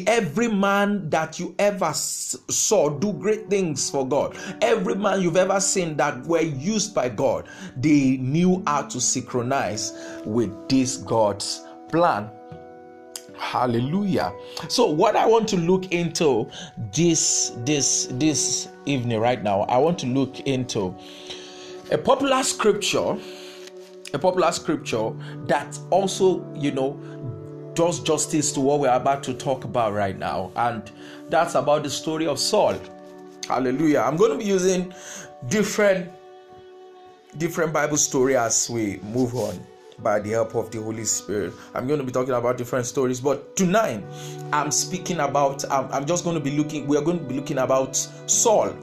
every 0.07 0.49
man 0.49 1.09
that 1.11 1.39
you 1.39 1.55
ever 1.59 1.93
saw 1.95 2.89
do 2.89 3.13
great 3.13 3.49
things 3.49 3.91
for 3.91 4.07
God, 4.07 4.37
every 4.61 4.95
man 4.95 5.21
you've 5.21 5.37
ever 5.37 5.61
seen 5.61 5.97
that 5.97 6.25
were 6.27 6.41
used 6.41 6.95
by 6.95 7.09
God, 7.09 7.49
they 7.77 8.17
knew 8.17 8.63
how 8.67 8.83
to 8.83 9.01
synchronize 9.01 9.93
with 10.25 10.51
this 10.69 10.97
God's 10.97 11.65
plan. 11.91 12.31
Hallelujah. 13.39 14.33
So 14.69 14.87
what 14.87 15.15
I 15.15 15.27
want 15.27 15.47
to 15.49 15.57
look 15.57 15.93
into 15.93 16.51
this 16.93 17.53
this 17.59 18.09
this 18.13 18.69
evening 18.87 19.21
right 19.21 19.43
now, 19.43 19.63
I 19.63 19.77
want 19.77 19.99
to 20.01 20.07
look 20.07 20.41
into 20.41 20.97
a 21.91 21.99
popular 21.99 22.43
scripture 22.43 23.17
a 24.15 24.19
popular 24.19 24.53
scripture 24.53 25.11
that 25.47 25.79
also, 25.91 26.45
you 26.55 26.71
know, 26.73 26.99
does 27.77 28.01
justice 28.01 28.51
to 28.53 28.61
what 28.61 28.81
we're 28.81 28.93
about 28.93 29.23
to 29.25 29.35
talk 29.35 29.65
about 29.65 29.93
right 29.93 30.19
now. 30.19 30.51
And 30.57 30.91
that's 31.29 31.55
about 31.55 31.85
the 31.85 31.91
story 31.91 32.27
of 32.27 32.39
Saul. 32.39 32.81
Hallelujah. 33.47 34.01
I'm 34.01 34.17
going 34.17 34.33
to 34.33 34.39
be 34.39 34.45
using 34.45 34.93
different 35.49 36.11
different 37.39 37.73
Bible 37.73 37.99
story 37.99 38.35
as 38.35 38.71
we 38.71 38.99
move 39.13 39.35
on 39.35 39.61
by 39.99 40.19
the 40.19 40.31
help 40.31 40.55
of 40.55 40.71
the 40.71 40.81
Holy 40.81 41.05
Spirit. 41.05 41.53
I'm 41.75 41.87
going 41.87 42.01
to 42.01 42.05
be 42.05 42.13
talking 42.13 42.33
about 42.33 42.57
different 42.57 42.87
stories, 42.87 43.21
but 43.21 43.55
tonight 43.57 44.03
I'm 44.53 44.71
speaking 44.71 45.21
about 45.21 45.71
I'm, 45.71 45.93
I'm 45.93 46.07
just 46.07 46.25
going 46.25 46.37
to 46.37 46.43
be 46.43 46.57
looking 46.57 46.87
we 46.87 46.97
are 46.97 47.03
going 47.03 47.19
to 47.19 47.25
be 47.25 47.35
looking 47.35 47.59
about 47.59 47.95
Saul. 47.95 48.75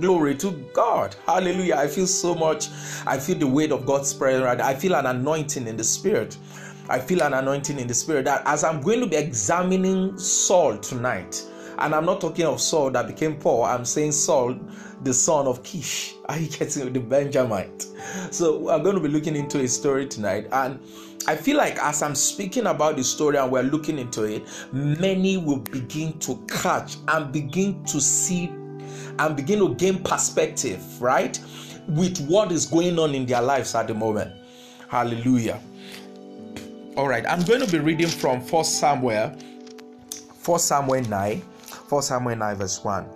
Glory 0.00 0.34
to 0.36 0.50
God. 0.72 1.14
Hallelujah. 1.26 1.76
I 1.76 1.86
feel 1.86 2.08
so 2.08 2.34
much. 2.34 2.68
I 3.06 3.18
feel 3.18 3.38
the 3.38 3.46
weight 3.46 3.70
of 3.70 3.86
God's 3.86 4.12
presence. 4.12 4.42
Right? 4.42 4.60
I 4.60 4.74
feel 4.74 4.94
an 4.96 5.06
anointing 5.06 5.68
in 5.68 5.76
the 5.76 5.84
spirit. 5.84 6.36
I 6.88 6.98
feel 6.98 7.22
an 7.22 7.32
anointing 7.32 7.78
in 7.78 7.86
the 7.86 7.94
spirit 7.94 8.26
that 8.26 8.42
as 8.46 8.62
I'm 8.62 8.80
going 8.82 9.00
to 9.00 9.06
be 9.06 9.16
examining 9.16 10.18
Saul 10.18 10.76
tonight, 10.78 11.42
and 11.78 11.94
I'm 11.94 12.04
not 12.04 12.20
talking 12.20 12.44
of 12.44 12.60
Saul 12.60 12.90
that 12.90 13.06
became 13.06 13.36
Paul, 13.36 13.64
I'm 13.64 13.84
saying 13.84 14.12
Saul, 14.12 14.58
the 15.02 15.14
son 15.14 15.46
of 15.46 15.62
Kish. 15.62 16.14
Are 16.28 16.38
you 16.38 16.48
getting 16.48 16.92
the 16.92 17.00
Benjamite? 17.00 17.86
So 18.30 18.68
I'm 18.68 18.82
going 18.82 18.96
to 18.96 19.00
be 19.00 19.08
looking 19.08 19.34
into 19.34 19.58
his 19.58 19.74
story 19.74 20.06
tonight. 20.06 20.46
And 20.52 20.78
I 21.26 21.36
feel 21.36 21.56
like 21.56 21.78
as 21.78 22.02
I'm 22.02 22.14
speaking 22.14 22.66
about 22.66 22.96
the 22.96 23.04
story 23.04 23.38
and 23.38 23.50
we're 23.50 23.62
looking 23.62 23.98
into 23.98 24.24
it, 24.24 24.46
many 24.72 25.36
will 25.38 25.58
begin 25.58 26.18
to 26.20 26.44
catch 26.48 26.96
and 27.08 27.32
begin 27.32 27.82
to 27.84 28.00
see 28.00 28.48
and 29.18 29.36
begin 29.36 29.58
to 29.60 29.74
gain 29.74 30.02
perspective, 30.02 30.82
right? 31.00 31.38
With 31.88 32.18
what 32.26 32.52
is 32.52 32.66
going 32.66 32.98
on 32.98 33.14
in 33.14 33.26
their 33.26 33.42
lives 33.42 33.74
at 33.74 33.88
the 33.88 33.94
moment. 33.94 34.32
Hallelujah. 34.88 35.60
All 36.96 37.08
right, 37.08 37.26
I'm 37.28 37.42
going 37.42 37.60
to 37.60 37.66
be 37.66 37.80
reading 37.80 38.06
from 38.06 38.40
1 38.40 38.64
Samuel, 38.64 39.30
1 40.44 40.58
Samuel 40.60 41.02
9, 41.02 41.40
1 41.40 42.02
Samuel 42.02 42.36
9, 42.36 42.54
verse 42.54 42.84
1. 42.84 43.06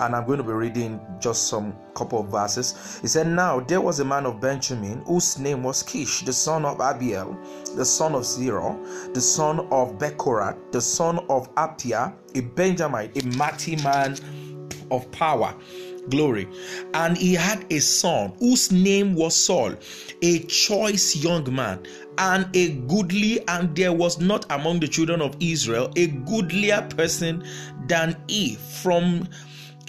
And 0.00 0.16
I'm 0.16 0.26
going 0.26 0.38
to 0.38 0.44
be 0.44 0.50
reading 0.50 1.00
just 1.20 1.46
some 1.46 1.72
couple 1.94 2.18
of 2.18 2.32
verses. 2.32 2.98
He 3.00 3.06
said, 3.06 3.28
Now 3.28 3.60
there 3.60 3.80
was 3.80 4.00
a 4.00 4.04
man 4.04 4.26
of 4.26 4.40
Benjamin 4.40 5.02
whose 5.02 5.38
name 5.38 5.62
was 5.62 5.84
Kish, 5.84 6.22
the 6.22 6.32
son 6.32 6.64
of 6.64 6.78
Abiel, 6.78 7.38
the 7.76 7.84
son 7.84 8.16
of 8.16 8.24
Zerah, 8.24 8.76
the 9.14 9.20
son 9.20 9.60
of 9.70 9.98
Bechorath, 9.98 10.56
the 10.72 10.80
son 10.80 11.20
of 11.30 11.54
Aphiah, 11.54 12.12
a 12.34 12.40
Benjamite, 12.40 13.22
a 13.22 13.26
mighty 13.36 13.76
man 13.76 14.16
of 14.90 15.10
power 15.12 15.54
glory. 16.10 16.48
And 16.94 17.16
he 17.16 17.34
had 17.34 17.64
a 17.70 17.80
son 17.80 18.32
whose 18.38 18.72
name 18.72 19.14
was 19.14 19.36
Saul, 19.36 19.74
a 20.22 20.38
choice 20.40 21.16
young 21.16 21.52
man, 21.54 21.84
and 22.18 22.48
a 22.54 22.70
goodly, 22.88 23.46
and 23.48 23.74
there 23.76 23.92
was 23.92 24.20
not 24.20 24.46
among 24.50 24.80
the 24.80 24.88
children 24.88 25.20
of 25.20 25.36
Israel 25.40 25.92
a 25.96 26.08
goodlier 26.08 26.82
person 26.96 27.44
than 27.86 28.16
he. 28.28 28.56
From 28.82 29.28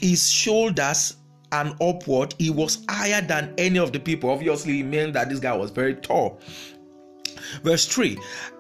his 0.02 0.30
shoulders 0.30 1.16
and 1.52 1.76
upward, 1.82 2.36
he 2.38 2.50
was 2.50 2.86
higher 2.90 3.22
than 3.22 3.54
any 3.58 3.80
of 3.80 3.92
the 3.92 4.00
people. 4.00 4.30
Obviously, 4.30 4.82
it 4.82 4.86
meant 4.86 5.14
that 5.14 5.30
this 5.30 5.40
guy 5.40 5.56
was 5.56 5.72
very 5.72 5.96
tall. 5.96 6.40
Verse 7.64 7.88
3 7.88 8.18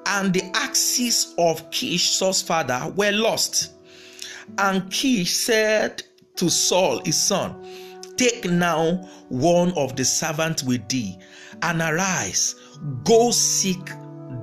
And 0.07 0.33
the 0.33 0.43
axes 0.55 1.35
of 1.37 1.69
Kish, 1.71 2.09
Saul's 2.09 2.41
father, 2.41 2.91
were 2.95 3.11
lost. 3.11 3.73
And 4.57 4.89
Kish 4.91 5.35
said 5.35 6.01
to 6.39 6.49
Saul, 6.49 7.01
his 7.05 7.17
son, 7.17 7.55
Take 8.17 8.49
now 8.51 9.07
one 9.29 9.71
of 9.77 9.95
the 9.95 10.03
servants 10.03 10.61
with 10.61 10.85
thee, 10.89 11.17
and 11.61 11.81
arise, 11.81 12.55
go 13.05 13.31
seek 13.31 13.85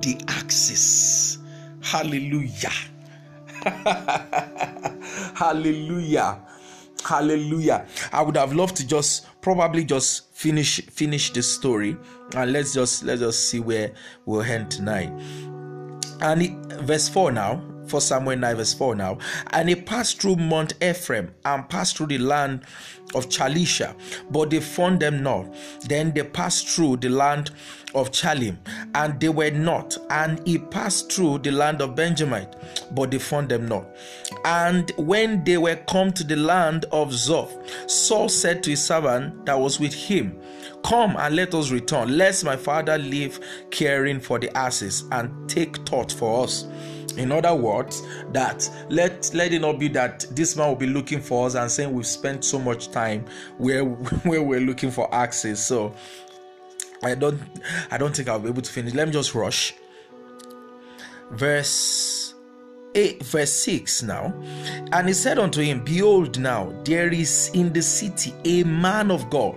the 0.01 0.19
axes. 0.27 1.37
Hallelujah. 1.81 2.71
Hallelujah. 5.35 6.39
Hallelujah. 7.05 7.85
I 8.11 8.23
would 8.23 8.35
have 8.35 8.53
loved 8.53 8.77
to 8.77 8.87
just 8.87 9.27
probably 9.41 9.85
just 9.85 10.33
finish 10.33 10.81
finish 10.87 11.31
the 11.31 11.43
story 11.43 11.95
and 12.35 12.51
let's 12.51 12.73
just 12.73 13.03
let's 13.03 13.21
just 13.21 13.49
see 13.49 13.59
where 13.59 13.93
we'll 14.25 14.41
end 14.41 14.71
tonight. 14.71 15.11
And 16.19 16.41
it, 16.41 16.51
verse 16.81 17.07
4 17.07 17.31
now 17.31 17.61
for 17.87 18.01
Samuel 18.01 18.37
9, 18.37 18.55
verse 18.55 18.73
4 18.73 18.95
now. 18.95 19.17
And 19.51 19.69
he 19.69 19.75
passed 19.75 20.21
through 20.21 20.37
Mount 20.37 20.73
Ephraim 20.81 21.33
and 21.45 21.67
passed 21.69 21.97
through 21.97 22.07
the 22.07 22.17
land 22.17 22.63
of 23.15 23.29
Shalisha, 23.29 23.95
but 24.31 24.49
they 24.49 24.59
found 24.59 24.99
them 24.99 25.23
not. 25.23 25.53
Then 25.87 26.11
they 26.13 26.23
passed 26.23 26.67
through 26.67 26.97
the 26.97 27.09
land 27.09 27.51
of 27.95 28.11
Shalim, 28.11 28.57
and 28.95 29.19
they 29.19 29.29
were 29.29 29.51
not. 29.51 29.97
And 30.09 30.45
he 30.47 30.57
passed 30.57 31.11
through 31.11 31.39
the 31.39 31.51
land 31.51 31.81
of 31.81 31.95
Benjamin, 31.95 32.47
but 32.91 33.11
they 33.11 33.19
found 33.19 33.49
them 33.49 33.67
not. 33.67 33.87
And 34.45 34.91
when 34.97 35.43
they 35.43 35.57
were 35.57 35.77
come 35.87 36.11
to 36.13 36.23
the 36.23 36.35
land 36.35 36.85
of 36.91 37.09
Zoph, 37.09 37.51
Saul 37.89 38.29
said 38.29 38.63
to 38.63 38.71
his 38.71 38.83
servant 38.83 39.45
that 39.45 39.59
was 39.59 39.79
with 39.79 39.93
him, 39.93 40.39
Come 40.83 41.15
and 41.17 41.35
let 41.35 41.53
us 41.53 41.71
return, 41.71 42.17
lest 42.17 42.45
my 42.45 42.55
father 42.55 42.97
live 42.97 43.39
caring 43.71 44.19
for 44.19 44.37
the 44.39 44.55
asses 44.55 45.05
and 45.11 45.49
take 45.49 45.77
thought 45.87 46.11
for 46.11 46.43
us 46.43 46.65
in 47.17 47.31
other 47.31 47.53
words, 47.55 48.03
that 48.31 48.69
let 48.89 49.31
let 49.33 49.53
it 49.53 49.59
not 49.59 49.79
be 49.79 49.87
that 49.89 50.25
this 50.31 50.55
man 50.55 50.69
will 50.69 50.75
be 50.75 50.87
looking 50.87 51.19
for 51.19 51.47
us 51.47 51.55
and 51.55 51.69
saying 51.69 51.91
we've 51.93 52.05
spent 52.05 52.45
so 52.45 52.59
much 52.59 52.91
time 52.91 53.25
where 53.57 53.83
where 54.23 54.43
we're 54.43 54.61
looking 54.61 54.91
for 54.91 55.13
access. 55.13 55.65
So 55.65 55.95
I 57.03 57.15
don't 57.15 57.41
I 57.91 57.97
don't 57.97 58.15
think 58.15 58.29
I'll 58.29 58.39
be 58.39 58.49
able 58.49 58.61
to 58.61 58.71
finish. 58.71 58.93
Let 58.93 59.07
me 59.07 59.13
just 59.13 59.33
rush. 59.35 59.73
Verse 61.31 62.33
8 62.95 63.21
verse 63.23 63.51
6 63.51 64.03
now 64.03 64.33
and 64.93 65.07
he 65.09 65.13
said 65.13 65.37
unto 65.37 65.61
him 65.61 65.83
behold 65.83 66.39
now 66.39 66.73
there 66.85 67.13
is 67.13 67.51
in 67.53 67.71
the 67.73 67.81
city 67.81 68.33
a 68.45 68.63
man 68.63 69.11
of 69.11 69.29
god 69.29 69.55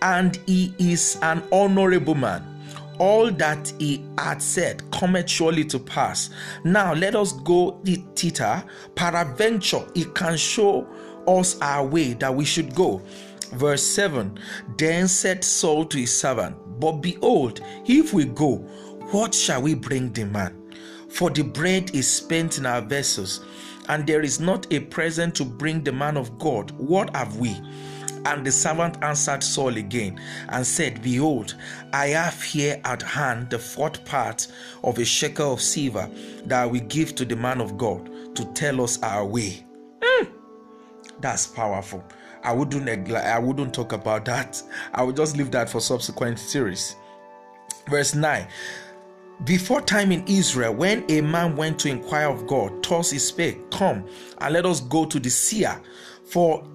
and 0.00 0.38
he 0.46 0.72
is 0.78 1.18
an 1.22 1.42
honorable 1.50 2.14
man 2.14 2.55
all 2.98 3.30
that 3.32 3.72
he 3.78 4.04
had 4.18 4.40
said 4.42 4.82
cometh 4.90 5.28
surely 5.28 5.64
to 5.64 5.78
pass. 5.78 6.30
Now 6.64 6.94
let 6.94 7.14
us 7.14 7.32
go 7.32 7.80
the 7.82 7.96
thither. 8.14 8.64
Peradventure 8.94 9.86
he 9.94 10.04
can 10.04 10.36
show 10.36 10.86
us 11.26 11.60
our 11.60 11.84
way 11.84 12.14
that 12.14 12.34
we 12.34 12.44
should 12.44 12.74
go. 12.74 13.02
Verse 13.52 13.82
7 13.82 14.38
Then 14.76 15.08
said 15.08 15.44
Saul 15.44 15.84
to 15.86 15.98
his 15.98 16.16
servant, 16.16 16.56
But 16.80 16.92
behold, 16.94 17.60
if 17.86 18.12
we 18.12 18.24
go, 18.24 18.56
what 19.10 19.34
shall 19.34 19.62
we 19.62 19.74
bring 19.74 20.12
the 20.12 20.26
man? 20.26 20.62
For 21.08 21.30
the 21.30 21.42
bread 21.42 21.94
is 21.94 22.10
spent 22.10 22.58
in 22.58 22.66
our 22.66 22.80
vessels, 22.80 23.44
and 23.88 24.06
there 24.06 24.22
is 24.22 24.40
not 24.40 24.66
a 24.72 24.80
present 24.80 25.34
to 25.36 25.44
bring 25.44 25.82
the 25.82 25.92
man 25.92 26.16
of 26.16 26.38
God. 26.38 26.72
What 26.72 27.14
have 27.14 27.36
we? 27.36 27.56
And 28.26 28.44
the 28.44 28.50
servant 28.50 28.98
answered 29.04 29.44
Saul 29.44 29.76
again 29.76 30.20
and 30.48 30.66
said, 30.66 31.00
Behold, 31.00 31.54
I 31.92 32.08
have 32.08 32.42
here 32.42 32.80
at 32.84 33.00
hand 33.00 33.50
the 33.50 33.58
fourth 33.60 34.04
part 34.04 34.48
of 34.82 34.98
a 34.98 35.04
shekel 35.04 35.52
of 35.52 35.60
silver 35.60 36.10
that 36.44 36.68
we 36.68 36.80
give 36.80 37.14
to 37.14 37.24
the 37.24 37.36
man 37.36 37.60
of 37.60 37.78
God 37.78 38.34
to 38.34 38.44
tell 38.46 38.82
us 38.82 39.00
our 39.00 39.24
way. 39.24 39.64
Mm, 40.00 40.28
that's 41.20 41.46
powerful. 41.46 42.02
I 42.42 42.52
wouldn't 42.52 42.88
I 43.14 43.38
wouldn't 43.38 43.72
talk 43.72 43.92
about 43.92 44.24
that. 44.24 44.60
I 44.92 45.04
will 45.04 45.12
just 45.12 45.36
leave 45.36 45.52
that 45.52 45.70
for 45.70 45.80
subsequent 45.80 46.40
series. 46.40 46.96
Verse 47.88 48.16
9 48.16 48.48
before 49.44 49.82
time 49.82 50.12
in 50.12 50.24
Israel, 50.26 50.74
when 50.74 51.04
a 51.10 51.20
man 51.20 51.56
went 51.56 51.78
to 51.80 51.90
inquire 51.90 52.30
of 52.30 52.46
God, 52.46 52.82
thus 52.82 53.10
he 53.10 53.18
spake, 53.18 53.70
Come 53.70 54.08
and 54.38 54.54
let 54.54 54.64
us 54.64 54.80
go 54.80 55.04
to 55.04 55.20
the 55.20 55.28
seer. 55.28 55.78
For 56.24 56.66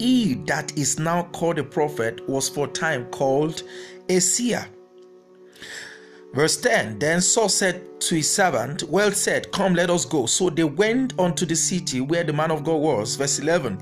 he 0.00 0.34
that 0.46 0.78
is 0.78 0.98
now 0.98 1.24
called 1.24 1.58
a 1.58 1.62
prophet 1.62 2.26
was 2.26 2.48
for 2.48 2.66
time 2.66 3.04
called 3.10 3.62
a 4.08 4.18
seer. 4.18 4.66
Verse 6.32 6.56
10 6.56 6.98
Then 6.98 7.20
Saul 7.20 7.50
said 7.50 8.00
to 8.00 8.14
his 8.14 8.32
servant, 8.32 8.84
Well 8.84 9.12
said, 9.12 9.52
come, 9.52 9.74
let 9.74 9.90
us 9.90 10.06
go. 10.06 10.24
So 10.24 10.48
they 10.48 10.64
went 10.64 11.18
unto 11.18 11.44
the 11.44 11.54
city 11.54 12.00
where 12.00 12.24
the 12.24 12.32
man 12.32 12.50
of 12.50 12.64
God 12.64 12.76
was. 12.76 13.16
Verse 13.16 13.40
11 13.40 13.78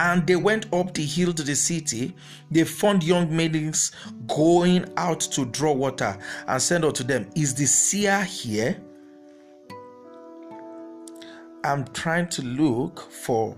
And 0.00 0.26
they 0.26 0.34
went 0.34 0.66
up 0.74 0.94
the 0.94 1.04
hill 1.04 1.32
to 1.32 1.44
the 1.44 1.54
city. 1.54 2.16
They 2.50 2.64
found 2.64 3.04
young 3.04 3.34
maidens 3.34 3.92
going 4.26 4.86
out 4.96 5.20
to 5.20 5.44
draw 5.44 5.72
water 5.72 6.18
and 6.48 6.60
said 6.60 6.84
unto 6.84 7.04
them, 7.04 7.30
Is 7.36 7.54
the 7.54 7.66
seer 7.66 8.24
here? 8.24 8.82
I'm 11.62 11.84
trying 11.92 12.28
to 12.30 12.42
look 12.42 12.98
for. 12.98 13.56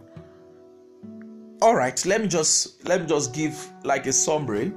All 1.62 1.74
right, 1.74 2.04
let 2.04 2.20
me 2.20 2.28
just 2.28 2.86
let 2.86 3.00
me 3.00 3.06
just 3.06 3.32
give 3.32 3.70
like 3.84 4.06
a 4.06 4.12
summary 4.12 4.72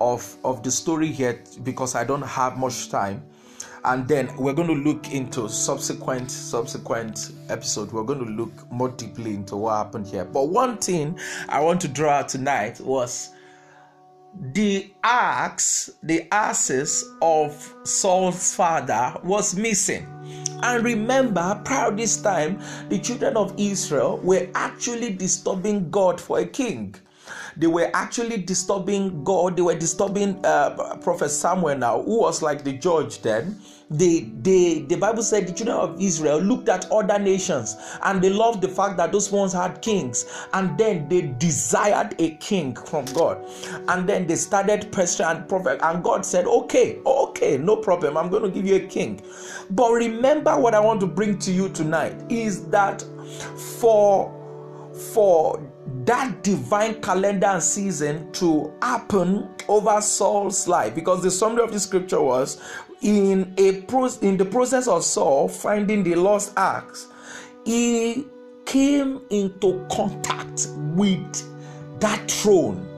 of 0.00 0.36
of 0.44 0.62
the 0.62 0.70
story 0.70 1.08
here 1.08 1.42
because 1.62 1.94
I 1.94 2.04
don't 2.04 2.22
have 2.22 2.56
much 2.58 2.90
time. 2.90 3.24
And 3.84 4.06
then 4.06 4.30
we're 4.36 4.52
going 4.52 4.68
to 4.68 4.74
look 4.74 5.12
into 5.12 5.48
subsequent 5.48 6.30
subsequent 6.30 7.32
episode. 7.48 7.90
We're 7.90 8.04
going 8.04 8.24
to 8.24 8.30
look 8.30 8.70
more 8.70 8.90
deeply 8.90 9.34
into 9.34 9.56
what 9.56 9.76
happened 9.76 10.06
here. 10.06 10.24
But 10.24 10.48
one 10.48 10.78
thing 10.78 11.18
i 11.48 11.60
want 11.60 11.80
to 11.80 11.88
draw 11.88 12.18
out 12.18 12.28
tonight 12.28 12.80
was 12.80 13.30
the 14.52 14.92
axe 15.04 15.90
the 16.02 16.26
asses 16.32 17.04
of 17.20 17.74
saul's 17.84 18.54
father 18.54 19.14
was 19.24 19.54
missing 19.54 20.06
and 20.62 20.84
remember 20.84 21.60
prior 21.64 21.90
to 21.90 21.96
this 21.96 22.16
time 22.20 22.60
the 22.88 22.98
children 22.98 23.36
of 23.36 23.54
israel 23.58 24.18
were 24.18 24.48
actually 24.54 25.10
disturbing 25.12 25.90
god 25.90 26.20
for 26.20 26.38
a 26.38 26.46
king 26.46 26.94
they 27.56 27.66
were 27.66 27.90
actually 27.94 28.38
disturbing 28.38 29.24
God. 29.24 29.56
They 29.56 29.62
were 29.62 29.74
disturbing 29.78 30.44
uh, 30.44 30.96
Prophet 31.02 31.28
Samuel 31.28 31.76
now, 31.76 32.02
who 32.02 32.20
was 32.20 32.42
like 32.42 32.64
the 32.64 32.72
judge 32.72 33.20
then. 33.22 33.60
They, 33.92 34.20
they, 34.40 34.80
the 34.80 34.96
Bible 34.96 35.22
said 35.22 35.46
the 35.46 35.52
children 35.52 35.76
of 35.76 36.00
Israel 36.00 36.38
looked 36.38 36.68
at 36.68 36.90
other 36.90 37.18
nations 37.18 37.76
and 38.02 38.22
they 38.22 38.30
loved 38.30 38.62
the 38.62 38.68
fact 38.68 38.96
that 38.96 39.12
those 39.12 39.30
ones 39.30 39.52
had 39.52 39.82
kings, 39.82 40.24
and 40.54 40.78
then 40.78 41.08
they 41.08 41.22
desired 41.38 42.14
a 42.18 42.30
king 42.36 42.74
from 42.74 43.04
God, 43.06 43.44
and 43.88 44.08
then 44.08 44.26
they 44.26 44.36
started 44.36 44.90
pressure 44.92 45.24
and 45.24 45.48
prophet, 45.48 45.78
and 45.82 46.02
God 46.02 46.24
said, 46.24 46.46
"Okay, 46.46 47.00
okay, 47.04 47.58
no 47.58 47.76
problem. 47.76 48.16
I'm 48.16 48.30
going 48.30 48.42
to 48.44 48.50
give 48.50 48.66
you 48.66 48.76
a 48.76 48.86
king." 48.86 49.20
But 49.70 49.92
remember, 49.92 50.56
what 50.58 50.74
I 50.74 50.80
want 50.80 51.00
to 51.00 51.06
bring 51.06 51.38
to 51.40 51.52
you 51.52 51.68
tonight 51.68 52.14
is 52.30 52.66
that 52.68 53.04
for 53.78 54.32
for 55.12 55.60
that 56.04 56.42
divine 56.42 57.00
calendar 57.02 57.46
and 57.46 57.62
season 57.62 58.30
to 58.32 58.72
happen 58.82 59.48
over 59.68 60.00
Saul's 60.00 60.66
life. 60.66 60.94
Because 60.94 61.22
the 61.22 61.30
summary 61.30 61.62
of 61.62 61.72
the 61.72 61.80
scripture 61.80 62.20
was 62.20 62.60
in 63.02 63.54
a 63.58 63.82
pro- 63.82 64.08
in 64.22 64.36
the 64.36 64.44
process 64.44 64.88
of 64.88 65.04
Saul 65.04 65.48
finding 65.48 66.02
the 66.02 66.14
lost 66.14 66.52
axe 66.56 67.08
he 67.64 68.26
came 68.64 69.20
into 69.30 69.86
contact 69.90 70.68
with 70.94 72.00
that 72.00 72.30
throne. 72.30 72.88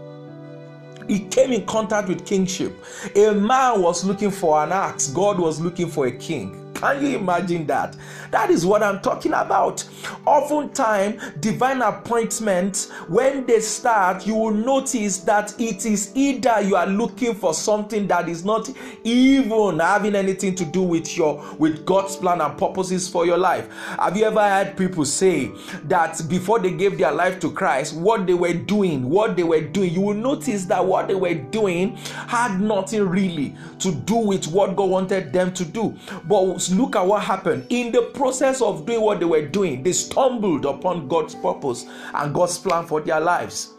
He 1.08 1.20
came 1.20 1.52
in 1.52 1.66
contact 1.66 2.08
with 2.08 2.24
kingship. 2.24 2.72
A 3.14 3.32
man 3.32 3.82
was 3.82 4.04
looking 4.04 4.30
for 4.30 4.62
an 4.62 4.72
axe. 4.72 5.08
God 5.08 5.38
was 5.38 5.60
looking 5.60 5.88
for 5.88 6.06
a 6.06 6.12
king 6.12 6.63
can 6.84 7.02
you 7.02 7.18
imagine 7.18 7.66
that? 7.66 7.96
That 8.30 8.50
is 8.50 8.66
what 8.66 8.82
I'm 8.82 9.00
talking 9.00 9.32
about. 9.32 9.84
Oftentimes, 10.26 11.22
divine 11.40 11.80
appointment, 11.80 12.90
when 13.08 13.46
they 13.46 13.60
start, 13.60 14.26
you 14.26 14.34
will 14.34 14.52
notice 14.52 15.18
that 15.18 15.58
it 15.58 15.86
is 15.86 16.12
either 16.14 16.60
you 16.60 16.76
are 16.76 16.86
looking 16.86 17.34
for 17.34 17.54
something 17.54 18.06
that 18.08 18.28
is 18.28 18.44
not 18.44 18.68
even 19.02 19.78
having 19.78 20.14
anything 20.14 20.54
to 20.56 20.64
do 20.64 20.82
with 20.82 21.16
your 21.16 21.42
with 21.58 21.86
God's 21.86 22.16
plan 22.16 22.40
and 22.40 22.58
purposes 22.58 23.08
for 23.08 23.24
your 23.24 23.38
life. 23.38 23.68
Have 23.98 24.16
you 24.16 24.24
ever 24.24 24.42
heard 24.42 24.76
people 24.76 25.04
say 25.04 25.50
that 25.84 26.20
before 26.28 26.58
they 26.58 26.72
gave 26.72 26.98
their 26.98 27.12
life 27.12 27.40
to 27.40 27.50
Christ, 27.50 27.96
what 27.96 28.26
they 28.26 28.34
were 28.34 28.52
doing, 28.52 29.08
what 29.08 29.36
they 29.36 29.44
were 29.44 29.60
doing, 29.62 29.94
you 29.94 30.00
will 30.00 30.14
notice 30.14 30.64
that 30.66 30.84
what 30.84 31.08
they 31.08 31.14
were 31.14 31.34
doing 31.34 31.96
had 31.96 32.60
nothing 32.60 33.08
really 33.08 33.54
to 33.78 33.92
do 33.92 34.16
with 34.16 34.46
what 34.48 34.76
God 34.76 34.90
wanted 34.90 35.32
them 35.32 35.52
to 35.54 35.64
do. 35.64 35.96
But 36.24 36.68
look 36.74 36.96
at 36.96 37.06
what 37.06 37.22
happened. 37.22 37.66
In 37.70 37.92
the 37.92 38.02
process 38.14 38.60
of 38.62 38.86
doing 38.86 39.00
what 39.00 39.20
they 39.20 39.26
were 39.26 39.46
doing, 39.46 39.82
they 39.82 39.92
stumbled 39.92 40.64
upon 40.66 41.08
God's 41.08 41.34
purpose 41.34 41.86
and 42.12 42.34
God's 42.34 42.58
plan 42.58 42.86
for 42.86 43.00
their 43.00 43.20
lives. 43.20 43.70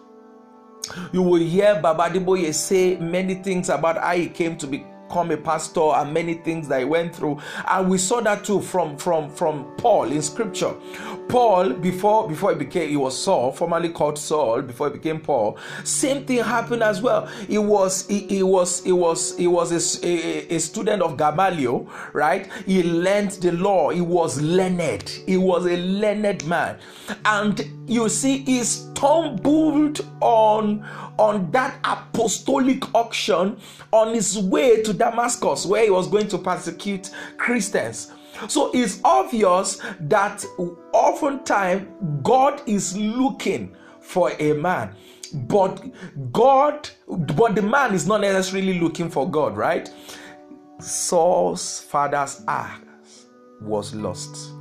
You 1.11 1.21
will 1.23 1.41
hear 1.41 1.79
Baba 1.81 2.09
Adeboye 2.09 2.53
say 2.53 2.95
many 2.97 3.35
things 3.35 3.69
about 3.69 3.97
how 3.97 4.15
he 4.15 4.27
came 4.27 4.55
to 4.57 4.67
become 5.07 5.31
a 5.31 5.37
pastor 5.37 5.91
and 5.95 6.13
many 6.13 6.35
things 6.35 6.67
that 6.67 6.79
he 6.79 6.85
went 6.85 7.15
through. 7.15 7.39
And 7.69 7.89
we 7.89 7.97
saw 7.97 8.21
that 8.21 8.43
too 8.43 8.61
from 8.61 8.97
from 8.97 9.29
from 9.29 9.65
paul 9.77 10.11
in 10.11 10.21
scripture. 10.21 10.73
Paul 11.27 11.73
before 11.73 12.27
before 12.27 12.51
he 12.51 12.57
became 12.57 12.89
he 12.89 12.97
was 12.97 13.17
saul 13.17 13.51
formerly 13.51 13.89
called 13.89 14.17
saul 14.17 14.61
before 14.61 14.89
he 14.89 14.93
became 14.97 15.19
paul. 15.19 15.57
Same 15.83 16.25
thing 16.25 16.43
happened 16.43 16.83
as 16.83 17.01
well. 17.01 17.25
He 17.47 17.57
was 17.57 18.07
he, 18.07 18.19
he 18.27 18.43
was 18.43 18.83
he 18.83 18.91
was 18.91 19.37
he 19.37 19.47
was 19.47 19.71
a, 19.71 20.07
a, 20.07 20.55
a 20.55 20.59
student 20.59 21.01
of 21.01 21.17
gamaliel 21.17 21.87
right? 22.13 22.49
He 22.65 22.83
learned 22.83 23.31
the 23.31 23.51
law. 23.51 23.89
He 23.89 24.01
was 24.01 24.41
learned. 24.41 25.09
He 25.25 25.37
was 25.37 25.65
a 25.65 25.77
learned 25.77 26.45
man. 26.45 26.77
And 27.25 27.65
you 27.87 28.09
see 28.09 28.39
he 28.39 28.63
stumbled 28.63 30.01
on 30.21 30.85
on 31.17 31.49
that 31.51 31.77
apostolic 31.83 32.93
unction 32.93 33.57
on 33.91 34.13
his 34.13 34.37
way 34.37 34.81
to 34.83 34.93
Damascus, 34.93 35.65
where 35.65 35.83
he 35.83 35.89
was 35.89 36.07
going 36.07 36.27
to 36.29 36.37
persecute 36.37 37.11
Christians. 37.37 38.11
So 38.47 38.71
it's 38.73 38.99
obvious 39.03 39.81
that 40.01 40.45
oftentimes 40.93 41.87
God 42.21 42.61
is 42.65 42.97
looking 42.97 43.75
for 44.01 44.31
a 44.39 44.53
man. 44.53 44.93
But 45.33 45.83
God, 46.31 46.89
but 47.07 47.55
the 47.55 47.61
man 47.61 47.93
is 47.93 48.07
not 48.07 48.21
necessarily 48.21 48.79
looking 48.79 49.09
for 49.09 49.29
God, 49.29 49.57
right? 49.57 49.89
Saul's 50.79 51.81
father's 51.81 52.41
axe 52.47 53.25
was 53.61 53.95
lost. 53.95 54.51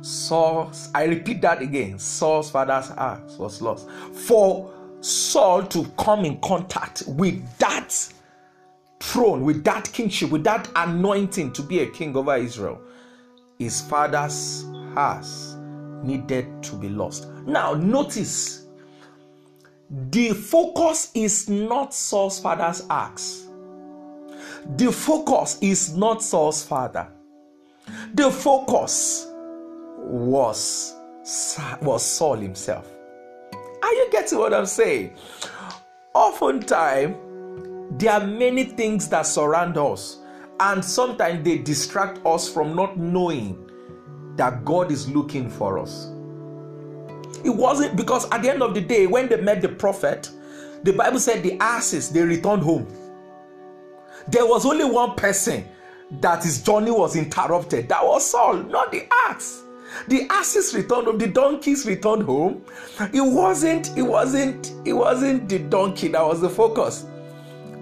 Saul's, 0.00 0.90
I 0.94 1.04
repeat 1.04 1.40
that 1.42 1.60
again, 1.60 1.98
Saul's 1.98 2.50
father's 2.50 2.90
axe 2.96 3.36
was 3.36 3.60
lost. 3.60 3.88
For 4.12 4.72
Saul 5.00 5.64
to 5.66 5.84
come 5.96 6.24
in 6.24 6.40
contact 6.40 7.04
with 7.06 7.56
that 7.58 7.94
throne, 9.00 9.42
with 9.44 9.64
that 9.64 9.90
kingship, 9.92 10.30
with 10.30 10.44
that 10.44 10.68
anointing 10.74 11.52
to 11.52 11.62
be 11.62 11.80
a 11.80 11.86
king 11.86 12.16
over 12.16 12.36
Israel, 12.36 12.80
his 13.58 13.80
father's 13.80 14.64
house 14.94 15.56
needed 16.02 16.62
to 16.62 16.76
be 16.76 16.88
lost. 16.88 17.28
Now, 17.46 17.74
notice 17.74 18.66
the 20.10 20.30
focus 20.30 21.10
is 21.14 21.48
not 21.48 21.94
Saul's 21.94 22.40
father's 22.40 22.84
axe. 22.90 23.46
The 24.76 24.92
focus 24.92 25.58
is 25.60 25.96
not 25.96 26.22
Saul's 26.22 26.62
father. 26.62 27.08
The 28.14 28.30
focus 28.30 29.26
was, 29.96 30.94
was 31.80 32.04
Saul 32.04 32.36
himself. 32.36 32.86
Are 33.88 33.94
you 33.94 34.10
getting 34.12 34.38
what 34.38 34.52
I'm 34.52 34.66
saying? 34.66 35.14
Oftentimes, 36.12 37.16
there 37.98 38.12
are 38.12 38.26
many 38.26 38.64
things 38.64 39.08
that 39.08 39.22
surround 39.22 39.78
us, 39.78 40.18
and 40.60 40.84
sometimes 40.84 41.42
they 41.42 41.56
distract 41.56 42.20
us 42.26 42.52
from 42.52 42.76
not 42.76 42.98
knowing 42.98 43.56
that 44.36 44.62
God 44.66 44.92
is 44.92 45.08
looking 45.08 45.48
for 45.48 45.78
us. 45.78 46.10
It 47.42 47.48
wasn't 47.48 47.96
because 47.96 48.28
at 48.30 48.42
the 48.42 48.50
end 48.50 48.62
of 48.62 48.74
the 48.74 48.82
day, 48.82 49.06
when 49.06 49.26
they 49.26 49.40
met 49.40 49.62
the 49.62 49.70
prophet, 49.70 50.30
the 50.82 50.92
Bible 50.92 51.18
said 51.18 51.42
the 51.42 51.56
asses 51.58 52.10
they 52.10 52.20
returned 52.20 52.64
home. 52.64 52.86
There 54.28 54.44
was 54.44 54.66
only 54.66 54.84
one 54.84 55.14
person 55.14 55.66
that 56.20 56.44
his 56.44 56.60
journey 56.60 56.90
was 56.90 57.16
interrupted. 57.16 57.88
That 57.88 58.04
was 58.04 58.30
Saul, 58.30 58.56
not 58.64 58.92
the 58.92 59.08
ass. 59.28 59.62
The 60.06 60.26
asses 60.30 60.74
returned 60.74 61.06
home, 61.06 61.18
the 61.18 61.26
donkeys 61.26 61.86
returned 61.86 62.22
home. 62.22 62.64
It 63.12 63.20
wasn't, 63.20 63.96
it 63.96 64.02
wasn't, 64.02 64.72
it 64.84 64.92
wasn't 64.92 65.48
the 65.48 65.58
donkey 65.58 66.08
that 66.08 66.24
was 66.24 66.40
the 66.40 66.50
focus. 66.50 67.06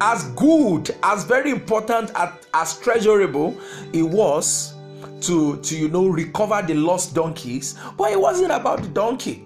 As 0.01 0.25
good, 0.31 0.95
as 1.03 1.25
very 1.25 1.51
important, 1.51 2.11
as, 2.15 2.31
as 2.55 2.79
treasurable 2.79 3.59
it 3.93 4.03
was 4.03 4.75
to, 5.23 5.57
to 5.59 5.77
you 5.77 5.89
know 5.89 6.07
recover 6.07 6.63
the 6.63 6.75
lost 6.75 7.15
donkeys, 7.15 7.79
but 7.97 8.13
it 8.13 8.21
wasn't 8.21 8.53
about 8.53 8.83
the 8.83 8.89
donkey 8.89 9.46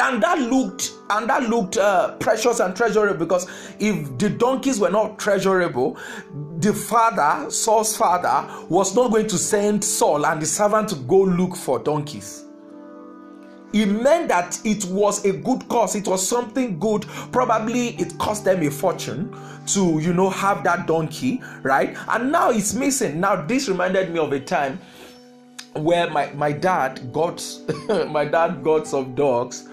and 0.00 0.22
that 0.22 0.38
looked 0.38 0.92
and 1.10 1.28
that 1.28 1.48
looked 1.48 1.76
uh, 1.76 2.16
precious 2.16 2.60
and 2.60 2.74
treasurable 2.76 3.18
because 3.18 3.46
if 3.78 4.18
the 4.18 4.28
donkeys 4.28 4.78
were 4.80 4.90
not 4.90 5.18
treasurable 5.18 5.98
the 6.58 6.72
father 6.72 7.50
saul's 7.50 7.96
father 7.96 8.46
was 8.68 8.94
not 8.94 9.10
going 9.10 9.26
to 9.26 9.38
send 9.38 9.84
saul 9.84 10.26
and 10.26 10.40
the 10.40 10.46
servant 10.46 10.88
to 10.88 10.94
go 10.96 11.20
look 11.20 11.56
for 11.56 11.78
donkeys. 11.78 12.44
It 13.72 13.86
meant 13.86 14.28
that 14.28 14.58
it 14.64 14.84
was 14.86 15.24
a 15.24 15.32
good 15.32 15.68
cause. 15.68 15.96
It 15.96 16.06
was 16.06 16.26
something 16.26 16.78
good. 16.78 17.04
Probably 17.30 17.88
it 17.96 18.16
cost 18.16 18.44
them 18.44 18.62
a 18.62 18.70
fortune 18.70 19.36
to 19.66 19.98
you 19.98 20.14
know 20.14 20.30
have 20.30 20.62
that 20.64 20.86
donkey 20.86 21.42
right? 21.62 21.96
And 22.08 22.32
now 22.32 22.50
it's 22.50 22.74
missing. 22.74 23.20
Now 23.20 23.36
this 23.36 23.68
reminded 23.68 24.12
me 24.12 24.18
of 24.20 24.32
a 24.32 24.40
time 24.40 24.80
where 25.78 26.10
my, 26.10 26.32
my 26.32 26.52
dad 26.52 27.12
got 27.12 27.44
my 28.08 28.24
dad 28.24 28.62
got 28.62 28.86
some 28.86 29.14
dogs 29.14 29.68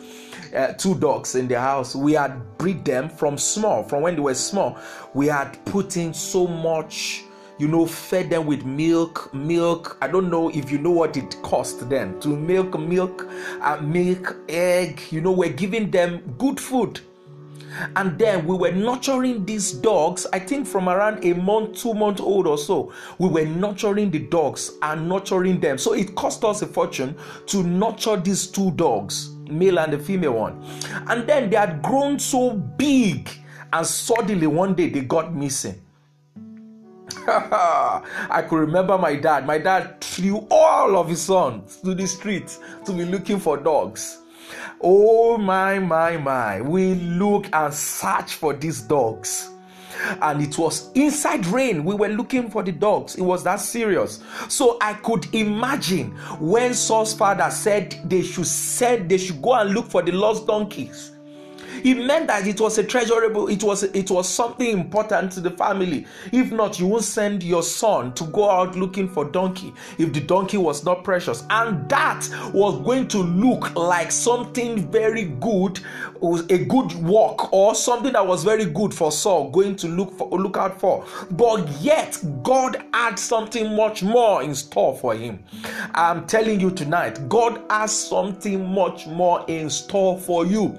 uh, 0.55 0.73
two 0.73 0.95
dogs 0.95 1.35
in 1.35 1.47
the 1.47 1.59
house. 1.59 1.95
We 1.95 2.13
had 2.13 2.57
breed 2.57 2.85
them 2.85 3.09
from 3.09 3.37
small 3.37 3.83
from 3.83 4.03
when 4.03 4.15
they 4.15 4.21
were 4.21 4.35
small. 4.35 4.77
We 5.13 5.27
had 5.27 5.63
put 5.65 5.97
in 5.97 6.13
so 6.13 6.47
much 6.47 7.23
you 7.59 7.67
know 7.67 7.85
fed 7.85 8.29
them 8.29 8.45
with 8.45 8.65
milk 8.65 9.33
milk. 9.33 9.97
I 10.01 10.07
don't 10.07 10.29
know 10.29 10.49
if 10.49 10.71
you 10.71 10.77
know 10.77 10.91
what 10.91 11.17
it 11.17 11.41
cost 11.43 11.89
them 11.89 12.19
to 12.21 12.29
milk 12.29 12.79
milk 12.79 13.27
uh, 13.61 13.77
milk 13.81 14.37
egg. 14.49 15.01
You 15.11 15.21
know 15.21 15.31
we're 15.31 15.53
giving 15.53 15.91
them 15.91 16.35
good 16.37 16.59
food 16.59 16.99
and 17.95 18.17
then 18.17 18.45
we 18.45 18.55
were 18.55 18.71
nurturing 18.71 19.45
these 19.45 19.71
dogs 19.71 20.25
i 20.33 20.39
think 20.39 20.67
from 20.67 20.89
around 20.89 21.23
a 21.23 21.33
month 21.33 21.77
two 21.77 21.93
months 21.93 22.21
old 22.21 22.47
or 22.47 22.57
so 22.57 22.91
we 23.17 23.27
were 23.27 23.45
nurturing 23.45 24.11
the 24.11 24.19
dogs 24.19 24.73
and 24.81 25.07
nurturing 25.07 25.59
them 25.59 25.77
so 25.77 25.93
it 25.93 26.13
cost 26.15 26.43
us 26.43 26.61
a 26.61 26.67
fortune 26.67 27.15
to 27.45 27.63
nurture 27.63 28.17
these 28.17 28.47
two 28.47 28.71
dogs 28.71 29.31
male 29.49 29.79
and 29.79 29.93
the 29.93 29.99
female 29.99 30.33
one 30.33 30.63
and 31.07 31.27
then 31.27 31.49
they 31.49 31.55
had 31.55 31.81
grown 31.81 32.17
so 32.19 32.53
big 32.53 33.29
and 33.71 33.85
suddenly 33.85 34.47
one 34.47 34.73
day 34.73 34.89
they 34.89 35.01
got 35.01 35.33
missing 35.33 35.79
I 37.27 38.45
could 38.49 38.57
remember 38.57 38.97
my 38.97 39.15
dad. 39.15 39.45
My 39.45 39.57
dad 39.57 40.01
threw 40.01 40.47
all 40.49 40.97
of 40.97 41.07
his 41.07 41.21
sons 41.21 41.77
to 41.77 41.93
the 41.93 42.07
streets 42.07 42.59
to 42.85 42.91
be 42.91 43.05
looking 43.05 43.39
for 43.39 43.55
dogs. 43.57 44.22
Oh 44.83 45.37
my, 45.37 45.79
my, 45.79 46.17
my. 46.17 46.59
We 46.61 46.95
look 46.95 47.47
and 47.53 47.73
search 47.73 48.33
for 48.33 48.53
these 48.53 48.81
dogs. 48.81 49.49
And 50.21 50.41
it 50.41 50.57
was 50.57 50.91
inside 50.93 51.45
rain. 51.45 51.85
We 51.85 51.95
were 51.95 52.09
looking 52.09 52.49
for 52.49 52.63
the 52.63 52.73
dogs. 52.73 53.15
It 53.15 53.21
was 53.21 53.43
that 53.45 53.61
serious. 53.61 54.21
So 54.49 54.77
I 54.81 54.95
could 54.95 55.33
imagine 55.33 56.11
when 56.39 56.73
Saul's 56.73 57.13
father 57.13 57.49
said 57.49 57.97
they 58.03 58.23
should 58.23 58.47
send, 58.47 59.09
they 59.09 59.17
should 59.17 59.41
go 59.41 59.53
and 59.53 59.73
look 59.73 59.89
for 59.89 60.01
the 60.01 60.11
lost 60.11 60.47
donkeys 60.47 61.12
it 61.83 61.95
meant 61.95 62.27
that 62.27 62.47
it 62.47 62.59
was 62.59 62.77
a 62.77 62.83
treasurable, 62.83 63.47
it 63.47 63.63
was 63.63 63.83
it 63.83 64.09
was 64.09 64.29
something 64.29 64.67
important 64.67 65.31
to 65.33 65.41
the 65.41 65.51
family. 65.51 66.05
If 66.31 66.51
not, 66.51 66.79
you 66.79 66.87
won't 66.87 67.03
send 67.03 67.43
your 67.43 67.63
son 67.63 68.13
to 68.13 68.25
go 68.25 68.49
out 68.49 68.75
looking 68.75 69.07
for 69.07 69.25
donkey 69.25 69.73
if 69.97 70.13
the 70.13 70.21
donkey 70.21 70.57
was 70.57 70.83
not 70.83 71.03
precious. 71.03 71.43
And 71.49 71.87
that 71.89 72.27
was 72.53 72.81
going 72.83 73.07
to 73.09 73.19
look 73.19 73.75
like 73.75 74.11
something 74.11 74.89
very 74.91 75.25
good, 75.25 75.79
a 76.21 76.65
good 76.65 76.93
work, 76.95 77.51
or 77.51 77.75
something 77.75 78.13
that 78.13 78.25
was 78.25 78.43
very 78.43 78.65
good 78.65 78.93
for 78.93 79.11
Saul 79.11 79.49
going 79.49 79.75
to 79.77 79.87
look 79.87 80.17
for 80.17 80.29
look 80.29 80.57
out 80.57 80.79
for. 80.79 81.05
But 81.31 81.67
yet 81.81 82.21
God 82.43 82.83
had 82.93 83.17
something 83.19 83.75
much 83.75 84.03
more 84.03 84.41
in 84.43 84.55
store 84.55 84.97
for 84.97 85.15
him. 85.15 85.43
I'm 85.93 86.25
telling 86.27 86.59
you 86.59 86.71
tonight, 86.71 87.27
God 87.29 87.61
has 87.69 87.91
something 87.91 88.73
much 88.73 89.07
more 89.07 89.45
in 89.47 89.69
store 89.69 90.19
for 90.19 90.45
you. 90.45 90.77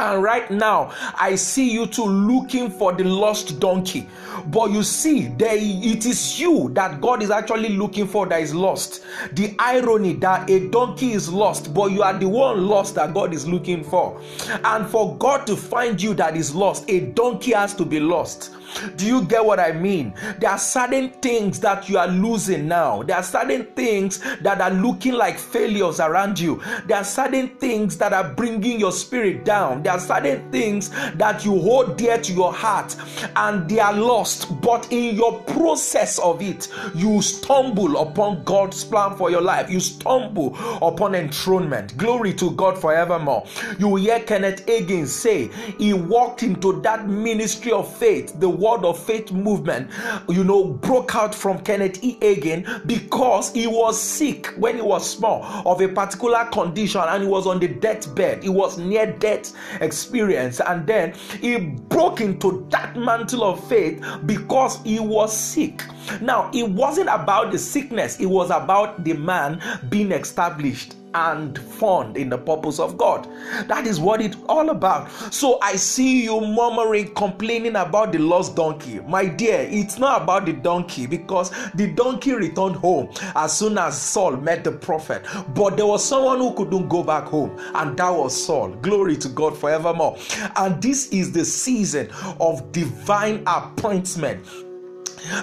And 0.00 0.22
right 0.22 0.50
now, 0.50 0.92
I 1.18 1.34
see 1.34 1.70
you 1.70 1.86
two 1.86 2.04
looking 2.04 2.70
for 2.70 2.92
the 2.92 3.04
lost 3.04 3.58
donkey. 3.58 4.08
But 4.46 4.70
you 4.70 4.82
see, 4.82 5.28
there 5.28 5.56
it 5.56 6.06
is 6.06 6.40
you 6.40 6.70
that 6.74 7.00
God 7.00 7.22
is 7.22 7.30
actually 7.30 7.70
looking 7.70 8.06
for 8.06 8.26
that 8.26 8.40
is 8.40 8.54
lost. 8.54 9.04
The 9.32 9.54
irony 9.58 10.14
that 10.14 10.48
a 10.50 10.68
donkey 10.68 11.12
is 11.12 11.28
lost, 11.28 11.74
but 11.74 11.92
you 11.92 12.02
are 12.02 12.16
the 12.16 12.28
one 12.28 12.66
lost 12.66 12.94
that 12.96 13.14
God 13.14 13.34
is 13.34 13.46
looking 13.46 13.84
for. 13.84 14.20
And 14.64 14.86
for 14.86 15.16
God 15.16 15.46
to 15.46 15.56
find 15.56 16.00
you 16.00 16.14
that 16.14 16.36
is 16.36 16.54
lost, 16.54 16.88
a 16.88 17.00
donkey 17.00 17.52
has 17.52 17.74
to 17.76 17.84
be 17.84 18.00
lost. 18.00 18.54
Do 18.96 19.06
you 19.06 19.24
get 19.24 19.44
what 19.44 19.58
I 19.58 19.72
mean? 19.72 20.12
There 20.38 20.50
are 20.50 20.58
certain 20.58 21.10
things 21.10 21.58
that 21.60 21.88
you 21.88 21.98
are 21.98 22.08
losing 22.08 22.68
now. 22.68 23.02
There 23.02 23.16
are 23.16 23.22
certain 23.22 23.64
things 23.74 24.18
that 24.42 24.60
are 24.60 24.70
looking 24.70 25.14
like 25.14 25.38
failures 25.38 26.00
around 26.00 26.38
you. 26.38 26.62
There 26.86 26.98
are 26.98 27.04
certain 27.04 27.48
things 27.56 27.96
that 27.98 28.12
are 28.12 28.34
bringing 28.34 28.78
your 28.78 28.92
spirit 28.92 29.44
down. 29.44 29.82
There 29.82 29.92
are 29.92 30.00
certain 30.00 30.50
things 30.52 30.90
that 31.14 31.44
you 31.44 31.58
hold 31.58 31.96
dear 31.96 32.18
to 32.18 32.32
your 32.32 32.52
heart 32.52 32.94
and 33.36 33.68
they 33.68 33.80
are 33.80 33.94
lost. 33.94 34.27
But 34.36 34.92
in 34.92 35.16
your 35.16 35.40
process 35.42 36.18
of 36.18 36.42
it, 36.42 36.68
you 36.94 37.22
stumble 37.22 37.98
upon 37.98 38.44
God's 38.44 38.84
plan 38.84 39.16
for 39.16 39.30
your 39.30 39.40
life. 39.40 39.70
You 39.70 39.80
stumble 39.80 40.56
upon 40.82 41.14
enthronement. 41.14 41.96
Glory 41.96 42.32
to 42.34 42.50
God 42.52 42.78
forevermore. 42.78 43.46
You 43.78 43.96
hear 43.96 44.20
Kenneth 44.20 44.66
Hagin 44.66 45.06
say 45.06 45.50
he 45.78 45.92
walked 45.92 46.42
into 46.42 46.80
that 46.82 47.08
ministry 47.08 47.72
of 47.72 47.92
faith. 47.96 48.38
The 48.40 48.48
word 48.48 48.84
of 48.84 48.98
faith 48.98 49.32
movement, 49.32 49.90
you 50.28 50.44
know, 50.44 50.64
broke 50.64 51.14
out 51.14 51.34
from 51.34 51.60
Kenneth 51.60 52.02
E. 52.02 52.18
Hagin 52.20 52.86
because 52.86 53.52
he 53.52 53.66
was 53.66 54.00
sick 54.00 54.48
when 54.58 54.76
he 54.76 54.82
was 54.82 55.08
small 55.08 55.44
of 55.66 55.80
a 55.80 55.88
particular 55.88 56.44
condition 56.46 57.00
and 57.00 57.22
he 57.22 57.28
was 57.28 57.46
on 57.46 57.58
the 57.60 57.68
deathbed. 57.68 58.42
He 58.42 58.48
was 58.48 58.78
near 58.78 59.06
death 59.06 59.54
experience, 59.80 60.60
and 60.60 60.86
then 60.86 61.14
he 61.40 61.58
broke 61.58 62.20
into 62.20 62.66
that 62.70 62.96
mantle 62.96 63.44
of 63.44 63.66
faith 63.68 64.02
because 64.26 64.82
he 64.82 65.00
was 65.00 65.36
sick. 65.36 65.82
Now, 66.20 66.50
it 66.52 66.68
wasn't 66.68 67.08
about 67.08 67.52
the 67.52 67.58
sickness, 67.58 68.18
it 68.20 68.26
was 68.26 68.50
about 68.50 69.04
the 69.04 69.14
man 69.14 69.60
being 69.88 70.12
established 70.12 70.94
and 71.14 71.58
found 71.58 72.16
in 72.16 72.28
the 72.28 72.38
purpose 72.38 72.78
of 72.78 72.98
God. 72.98 73.26
That 73.66 73.86
is 73.86 73.98
what 73.98 74.20
it's 74.20 74.36
all 74.48 74.70
about. 74.70 75.10
So 75.32 75.58
I 75.62 75.76
see 75.76 76.24
you 76.24 76.40
murmuring, 76.40 77.14
complaining 77.14 77.76
about 77.76 78.12
the 78.12 78.18
lost 78.18 78.56
donkey. 78.56 79.00
My 79.00 79.26
dear, 79.26 79.66
it's 79.70 79.98
not 79.98 80.22
about 80.22 80.46
the 80.46 80.52
donkey 80.52 81.06
because 81.06 81.50
the 81.74 81.92
donkey 81.92 82.32
returned 82.32 82.76
home 82.76 83.10
as 83.34 83.56
soon 83.56 83.78
as 83.78 84.00
Saul 84.00 84.36
met 84.36 84.64
the 84.64 84.72
prophet. 84.72 85.24
But 85.54 85.76
there 85.76 85.86
was 85.86 86.04
someone 86.04 86.38
who 86.38 86.52
couldn't 86.54 86.88
go 86.88 87.02
back 87.02 87.24
home, 87.24 87.58
and 87.74 87.96
that 87.96 88.10
was 88.10 88.44
Saul. 88.44 88.68
Glory 88.76 89.16
to 89.16 89.28
God 89.28 89.56
forevermore. 89.56 90.18
And 90.56 90.82
this 90.82 91.08
is 91.08 91.32
the 91.32 91.44
season 91.44 92.10
of 92.40 92.70
divine 92.72 93.42
appointment. 93.46 94.44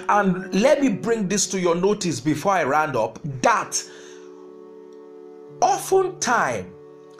And 0.08 0.52
let 0.54 0.80
me 0.80 0.88
bring 0.88 1.28
this 1.28 1.46
to 1.48 1.60
your 1.60 1.74
notice 1.74 2.20
before 2.20 2.52
I 2.52 2.64
round 2.64 2.96
up 2.96 3.18
that 3.42 3.82
oftentimes 5.60 6.66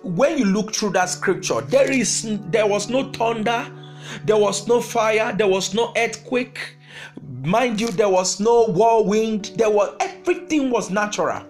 when 0.02 0.38
you 0.38 0.44
look 0.44 0.74
through 0.74 0.90
that 0.90 1.08
scripture 1.08 1.60
there 1.62 1.90
is 1.90 2.38
there 2.50 2.66
was 2.66 2.88
no 2.88 3.10
thunder 3.12 3.66
there 4.24 4.36
was 4.36 4.68
no 4.68 4.80
fire 4.80 5.32
there 5.32 5.48
was 5.48 5.74
no 5.74 5.92
earthquake 5.96 6.76
mind 7.42 7.80
you 7.80 7.88
there 7.88 8.08
was 8.08 8.38
no 8.38 8.66
whirlwind 8.66 9.52
there 9.56 9.70
was 9.70 9.94
everything 10.00 10.70
was 10.70 10.90
natural 10.90 11.42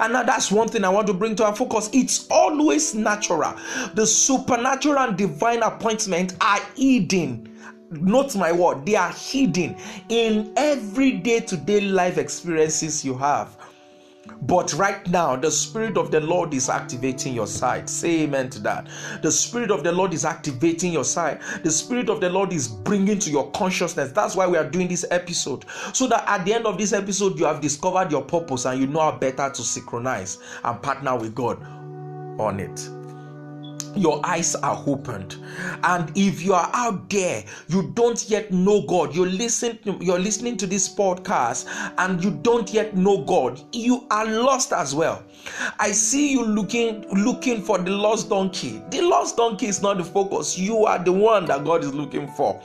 and 0.00 0.12
now 0.12 0.22
that's 0.22 0.50
one 0.50 0.68
thing 0.68 0.84
I 0.84 0.88
want 0.88 1.06
to 1.08 1.12
bring 1.12 1.36
to 1.36 1.44
our 1.44 1.54
focus. 1.54 1.90
It's 1.92 2.26
always 2.30 2.94
natural. 2.94 3.54
The 3.94 4.06
supernatural 4.06 4.98
and 4.98 5.18
divine 5.18 5.62
appointment 5.62 6.34
are 6.40 6.60
hidden. 6.76 7.48
Note 7.90 8.34
my 8.34 8.52
word, 8.52 8.86
they 8.86 8.94
are 8.94 9.12
hidden 9.12 9.76
in 10.08 10.52
every 10.56 11.12
day 11.12 11.40
to 11.40 11.56
day 11.58 11.82
life 11.82 12.16
experiences 12.16 13.04
you 13.04 13.14
have. 13.18 13.58
But 14.42 14.72
right 14.74 15.06
now, 15.08 15.36
the 15.36 15.50
Spirit 15.50 15.96
of 15.96 16.10
the 16.10 16.20
Lord 16.20 16.52
is 16.52 16.68
activating 16.68 17.34
your 17.34 17.46
sight. 17.46 17.88
Say 17.88 18.22
amen 18.22 18.50
to 18.50 18.58
that. 18.60 18.88
The 19.22 19.30
Spirit 19.30 19.70
of 19.70 19.84
the 19.84 19.92
Lord 19.92 20.12
is 20.12 20.24
activating 20.24 20.92
your 20.92 21.04
sight. 21.04 21.40
The 21.62 21.70
Spirit 21.70 22.10
of 22.10 22.20
the 22.20 22.28
Lord 22.28 22.52
is 22.52 22.68
bringing 22.68 23.18
to 23.20 23.30
your 23.30 23.50
consciousness. 23.52 24.12
That's 24.12 24.34
why 24.34 24.46
we 24.48 24.58
are 24.58 24.68
doing 24.68 24.88
this 24.88 25.04
episode. 25.10 25.64
So 25.92 26.06
that 26.08 26.28
at 26.28 26.44
the 26.44 26.54
end 26.54 26.66
of 26.66 26.76
this 26.76 26.92
episode, 26.92 27.38
you 27.38 27.44
have 27.44 27.60
discovered 27.60 28.10
your 28.10 28.22
purpose 28.22 28.64
and 28.64 28.80
you 28.80 28.86
know 28.86 29.00
how 29.00 29.12
better 29.12 29.48
to 29.48 29.62
synchronize 29.62 30.38
and 30.64 30.82
partner 30.82 31.16
with 31.16 31.34
God. 31.34 31.64
on 32.38 32.60
it 32.60 33.01
your 33.94 34.24
eyes 34.24 34.54
are 34.54 34.82
opened. 34.86 35.36
And 35.84 36.10
if 36.16 36.42
you 36.42 36.54
are 36.54 36.70
out 36.72 37.08
there 37.10 37.44
you 37.68 37.90
don't 37.94 38.28
yet 38.28 38.50
know 38.50 38.82
god. 38.82 39.14
You're 39.14 39.26
listening 39.26 39.78
you're 40.00 40.18
listening 40.18 40.56
to 40.58 40.66
this 40.66 40.88
podcast 40.88 41.68
and 41.98 42.22
you 42.22 42.30
don't 42.30 42.72
yet 42.72 42.96
know 42.96 43.24
god. 43.24 43.60
You 43.72 44.06
are 44.10 44.26
lost 44.26 44.72
as 44.72 44.94
well. 44.94 45.22
I 45.78 45.92
see 45.92 46.32
you 46.32 46.44
looking 46.44 47.06
looking 47.24 47.62
for 47.62 47.78
the 47.78 47.90
lost 47.90 48.28
donkey. 48.28 48.82
The 48.90 49.00
lost 49.02 49.36
donkey 49.36 49.66
is 49.66 49.82
not 49.82 49.98
the 49.98 50.04
focus. 50.04 50.58
You 50.58 50.86
are 50.86 51.02
the 51.02 51.12
one 51.12 51.46
that 51.46 51.64
god 51.64 51.84
is 51.84 51.94
looking 51.94 52.28
for 52.28 52.60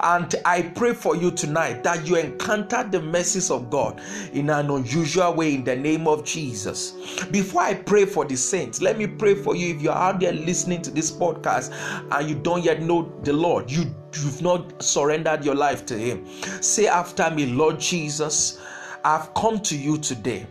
and 0.00 0.34
i 0.44 0.62
pray 0.62 0.92
for 0.92 1.16
you 1.16 1.30
tonight 1.30 1.82
that 1.82 2.06
you 2.06 2.16
encounter 2.16 2.86
the 2.90 3.00
mercies 3.00 3.50
of 3.50 3.70
god 3.70 4.00
in 4.32 4.50
an 4.50 4.70
unusual 4.70 5.34
way 5.34 5.54
in 5.54 5.64
the 5.64 5.76
name 5.76 6.06
of 6.06 6.24
jesus 6.24 6.92
before 7.30 7.62
i 7.62 7.74
pray 7.74 8.04
for 8.04 8.24
the 8.24 8.36
saints 8.36 8.80
let 8.80 8.98
me 8.98 9.06
pray 9.06 9.34
for 9.34 9.54
you 9.54 9.74
if 9.74 9.82
you're 9.82 9.92
out 9.92 10.20
there 10.20 10.32
listening 10.32 10.82
to 10.82 10.90
this 10.90 11.10
podcast 11.10 11.72
and 12.10 12.28
you 12.28 12.34
don't 12.36 12.64
yet 12.64 12.82
know 12.82 13.12
the 13.22 13.32
Lord, 13.32 13.70
you, 13.70 13.94
you've 14.14 14.42
not 14.42 14.82
surrendered 14.82 15.44
your 15.44 15.54
life 15.54 15.84
to 15.86 15.98
Him, 15.98 16.26
say 16.60 16.86
after 16.86 17.30
me, 17.30 17.46
Lord 17.46 17.78
Jesus, 17.78 18.60
I've 19.04 19.32
come 19.34 19.60
to 19.60 19.76
you 19.76 19.98
today. 19.98 20.46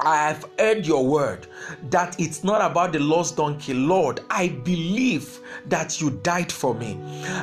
I 0.00 0.16
have 0.16 0.48
heard 0.58 0.86
your 0.86 1.06
word 1.06 1.46
that 1.90 2.18
it's 2.18 2.42
not 2.42 2.60
about 2.68 2.92
the 2.92 2.98
lost 2.98 3.36
donkey. 3.36 3.74
Lord, 3.74 4.20
I 4.30 4.48
believe 4.48 5.38
that 5.66 6.00
you 6.00 6.10
died 6.22 6.50
for 6.50 6.74
me. 6.74 6.98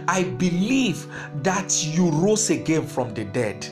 I 0.08 0.24
believe 0.24 1.06
that 1.44 1.86
you 1.86 2.10
rose 2.10 2.50
again 2.50 2.86
from 2.86 3.14
the 3.14 3.26
dead. 3.26 3.68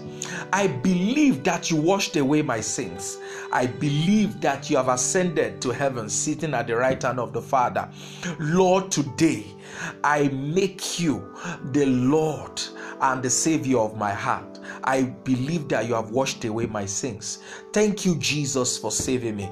I 0.53 0.67
believe 0.67 1.43
that 1.43 1.71
you 1.71 1.77
washed 1.77 2.15
away 2.15 2.41
my 2.41 2.61
sins. 2.61 3.17
I 3.51 3.67
believe 3.67 4.39
that 4.41 4.69
you 4.69 4.77
have 4.77 4.89
ascended 4.89 5.61
to 5.61 5.71
heaven, 5.71 6.09
sitting 6.09 6.53
at 6.53 6.67
the 6.67 6.75
right 6.75 7.01
hand 7.01 7.19
of 7.19 7.33
the 7.33 7.41
Father. 7.41 7.89
Lord, 8.39 8.91
today 8.91 9.45
I 10.03 10.27
make 10.29 10.99
you 10.99 11.35
the 11.71 11.85
Lord 11.85 12.61
and 13.01 13.23
the 13.23 13.29
Savior 13.29 13.79
of 13.79 13.97
my 13.97 14.13
heart. 14.13 14.56
I 14.87 15.03
believe 15.03 15.67
that 15.67 15.85
you 15.87 15.93
have 15.95 16.11
washed 16.11 16.45
away 16.45 16.65
my 16.65 16.85
sins. 16.85 17.39
Thank 17.73 18.05
you, 18.05 18.15
Jesus, 18.15 18.77
for 18.77 18.89
saving 18.89 19.35
me. 19.35 19.51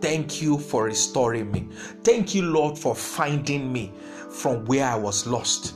Thank 0.00 0.40
you 0.40 0.58
for 0.58 0.84
restoring 0.84 1.50
me. 1.50 1.68
Thank 2.04 2.34
you, 2.34 2.42
Lord, 2.42 2.78
for 2.78 2.94
finding 2.94 3.72
me 3.72 3.92
from 4.30 4.64
where 4.66 4.86
I 4.86 4.94
was 4.94 5.26
lost. 5.26 5.74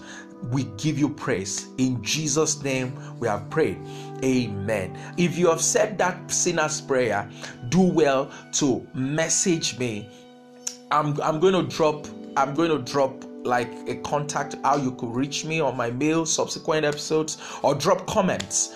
We 0.52 0.64
give 0.76 0.96
you 0.96 1.08
praise. 1.08 1.66
In 1.78 2.02
Jesus' 2.04 2.62
name, 2.62 2.94
we 3.18 3.26
have 3.26 3.50
prayed. 3.50 3.78
Amen. 4.22 4.96
If 5.16 5.36
you 5.36 5.48
have 5.50 5.60
said 5.60 5.98
that 5.98 6.30
sinner's 6.30 6.80
prayer, 6.80 7.28
do 7.68 7.80
well 7.80 8.30
to 8.52 8.86
message 8.94 9.76
me. 9.76 10.08
I'm, 10.92 11.20
I'm 11.20 11.40
going 11.40 11.54
to 11.54 11.64
drop 11.64 12.06
I'm 12.36 12.54
going 12.54 12.70
to 12.70 12.78
drop 12.78 13.24
like 13.44 13.70
a 13.88 13.96
contact 13.96 14.56
how 14.62 14.76
you 14.76 14.92
could 14.92 15.14
reach 15.14 15.44
me 15.44 15.60
on 15.60 15.76
my 15.76 15.90
mail 15.90 16.26
subsequent 16.26 16.84
episodes 16.84 17.38
or 17.62 17.74
drop 17.74 18.06
comments. 18.06 18.74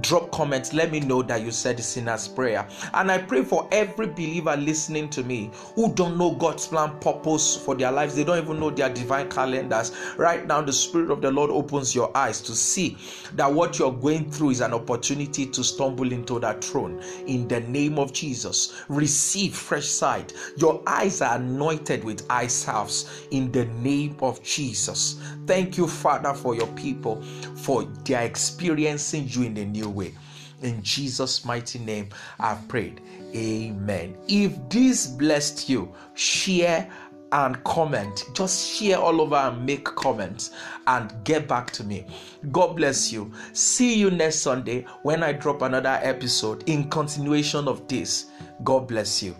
Drop 0.00 0.30
comments. 0.30 0.72
Let 0.72 0.90
me 0.90 1.00
know 1.00 1.22
that 1.22 1.42
you 1.42 1.50
said 1.50 1.76
the 1.76 1.82
sinner's 1.82 2.26
prayer. 2.26 2.66
And 2.94 3.10
i 3.10 3.18
pray 3.18 3.42
for 3.44 3.68
every 3.72 4.06
believer 4.06 4.56
listening 4.56 5.08
to 5.10 5.22
me 5.22 5.50
who 5.74 5.92
don't 5.94 6.16
know 6.16 6.32
god's 6.32 6.66
plan 6.66 6.98
purpose 7.00 7.56
for 7.56 7.74
their 7.74 7.92
lives. 7.92 8.14
They 8.14 8.24
don't 8.24 8.42
even 8.42 8.58
know 8.58 8.70
their 8.70 8.88
divine 8.92 9.28
calendars. 9.30 9.92
Right 10.16 10.46
now 10.46 10.62
the 10.62 10.72
spirit 10.72 11.10
of 11.10 11.20
the 11.20 11.30
lord 11.30 11.50
opens 11.50 11.94
your 11.94 12.16
eyes 12.16 12.40
to 12.42 12.54
see 12.54 12.96
that 13.34 13.52
what 13.52 13.78
you're 13.78 13.92
going 13.92 14.30
through 14.30 14.50
is 14.50 14.60
an 14.60 14.72
opportunity 14.74 15.46
to 15.46 15.62
stumble 15.62 16.10
into 16.12 16.40
that 16.40 16.64
throne. 16.64 17.02
In 17.26 17.46
the 17.48 17.60
name 17.60 17.98
of 17.98 18.12
jesus 18.12 18.82
receive 18.88 19.54
fresh 19.54 19.86
sight. 19.86 20.32
Your 20.56 20.82
eyes 20.86 21.20
are 21.20 21.36
anointed 21.36 22.02
with 22.04 22.26
eye 22.30 22.46
salves. 22.46 23.26
In 23.30 23.52
the 23.52 23.66
name 23.66 24.05
name 24.06 24.16
of 24.20 24.42
Jesus. 24.42 25.20
Thank 25.46 25.76
you, 25.76 25.86
Father, 25.86 26.34
for 26.34 26.54
your 26.54 26.66
people, 26.68 27.22
for 27.56 27.84
their 28.04 28.22
experiencing 28.22 29.28
you 29.28 29.42
in 29.44 29.56
a 29.56 29.64
new 29.64 29.88
way. 29.88 30.14
In 30.62 30.82
Jesus' 30.82 31.44
mighty 31.44 31.78
name, 31.78 32.08
I've 32.40 32.66
prayed. 32.68 33.00
Amen. 33.34 34.16
If 34.28 34.56
this 34.68 35.06
blessed 35.06 35.68
you, 35.68 35.94
share 36.14 36.90
and 37.32 37.62
comment. 37.64 38.24
Just 38.34 38.70
share 38.70 38.98
all 38.98 39.20
over 39.20 39.34
and 39.34 39.66
make 39.66 39.84
comments 39.84 40.52
and 40.86 41.12
get 41.24 41.46
back 41.46 41.70
to 41.72 41.84
me. 41.84 42.06
God 42.52 42.76
bless 42.76 43.12
you. 43.12 43.32
See 43.52 43.98
you 43.98 44.10
next 44.10 44.36
Sunday 44.36 44.86
when 45.02 45.22
I 45.22 45.32
drop 45.32 45.62
another 45.62 45.98
episode 46.02 46.62
in 46.68 46.88
continuation 46.88 47.68
of 47.68 47.86
this. 47.88 48.26
God 48.64 48.88
bless 48.88 49.22
you. 49.22 49.36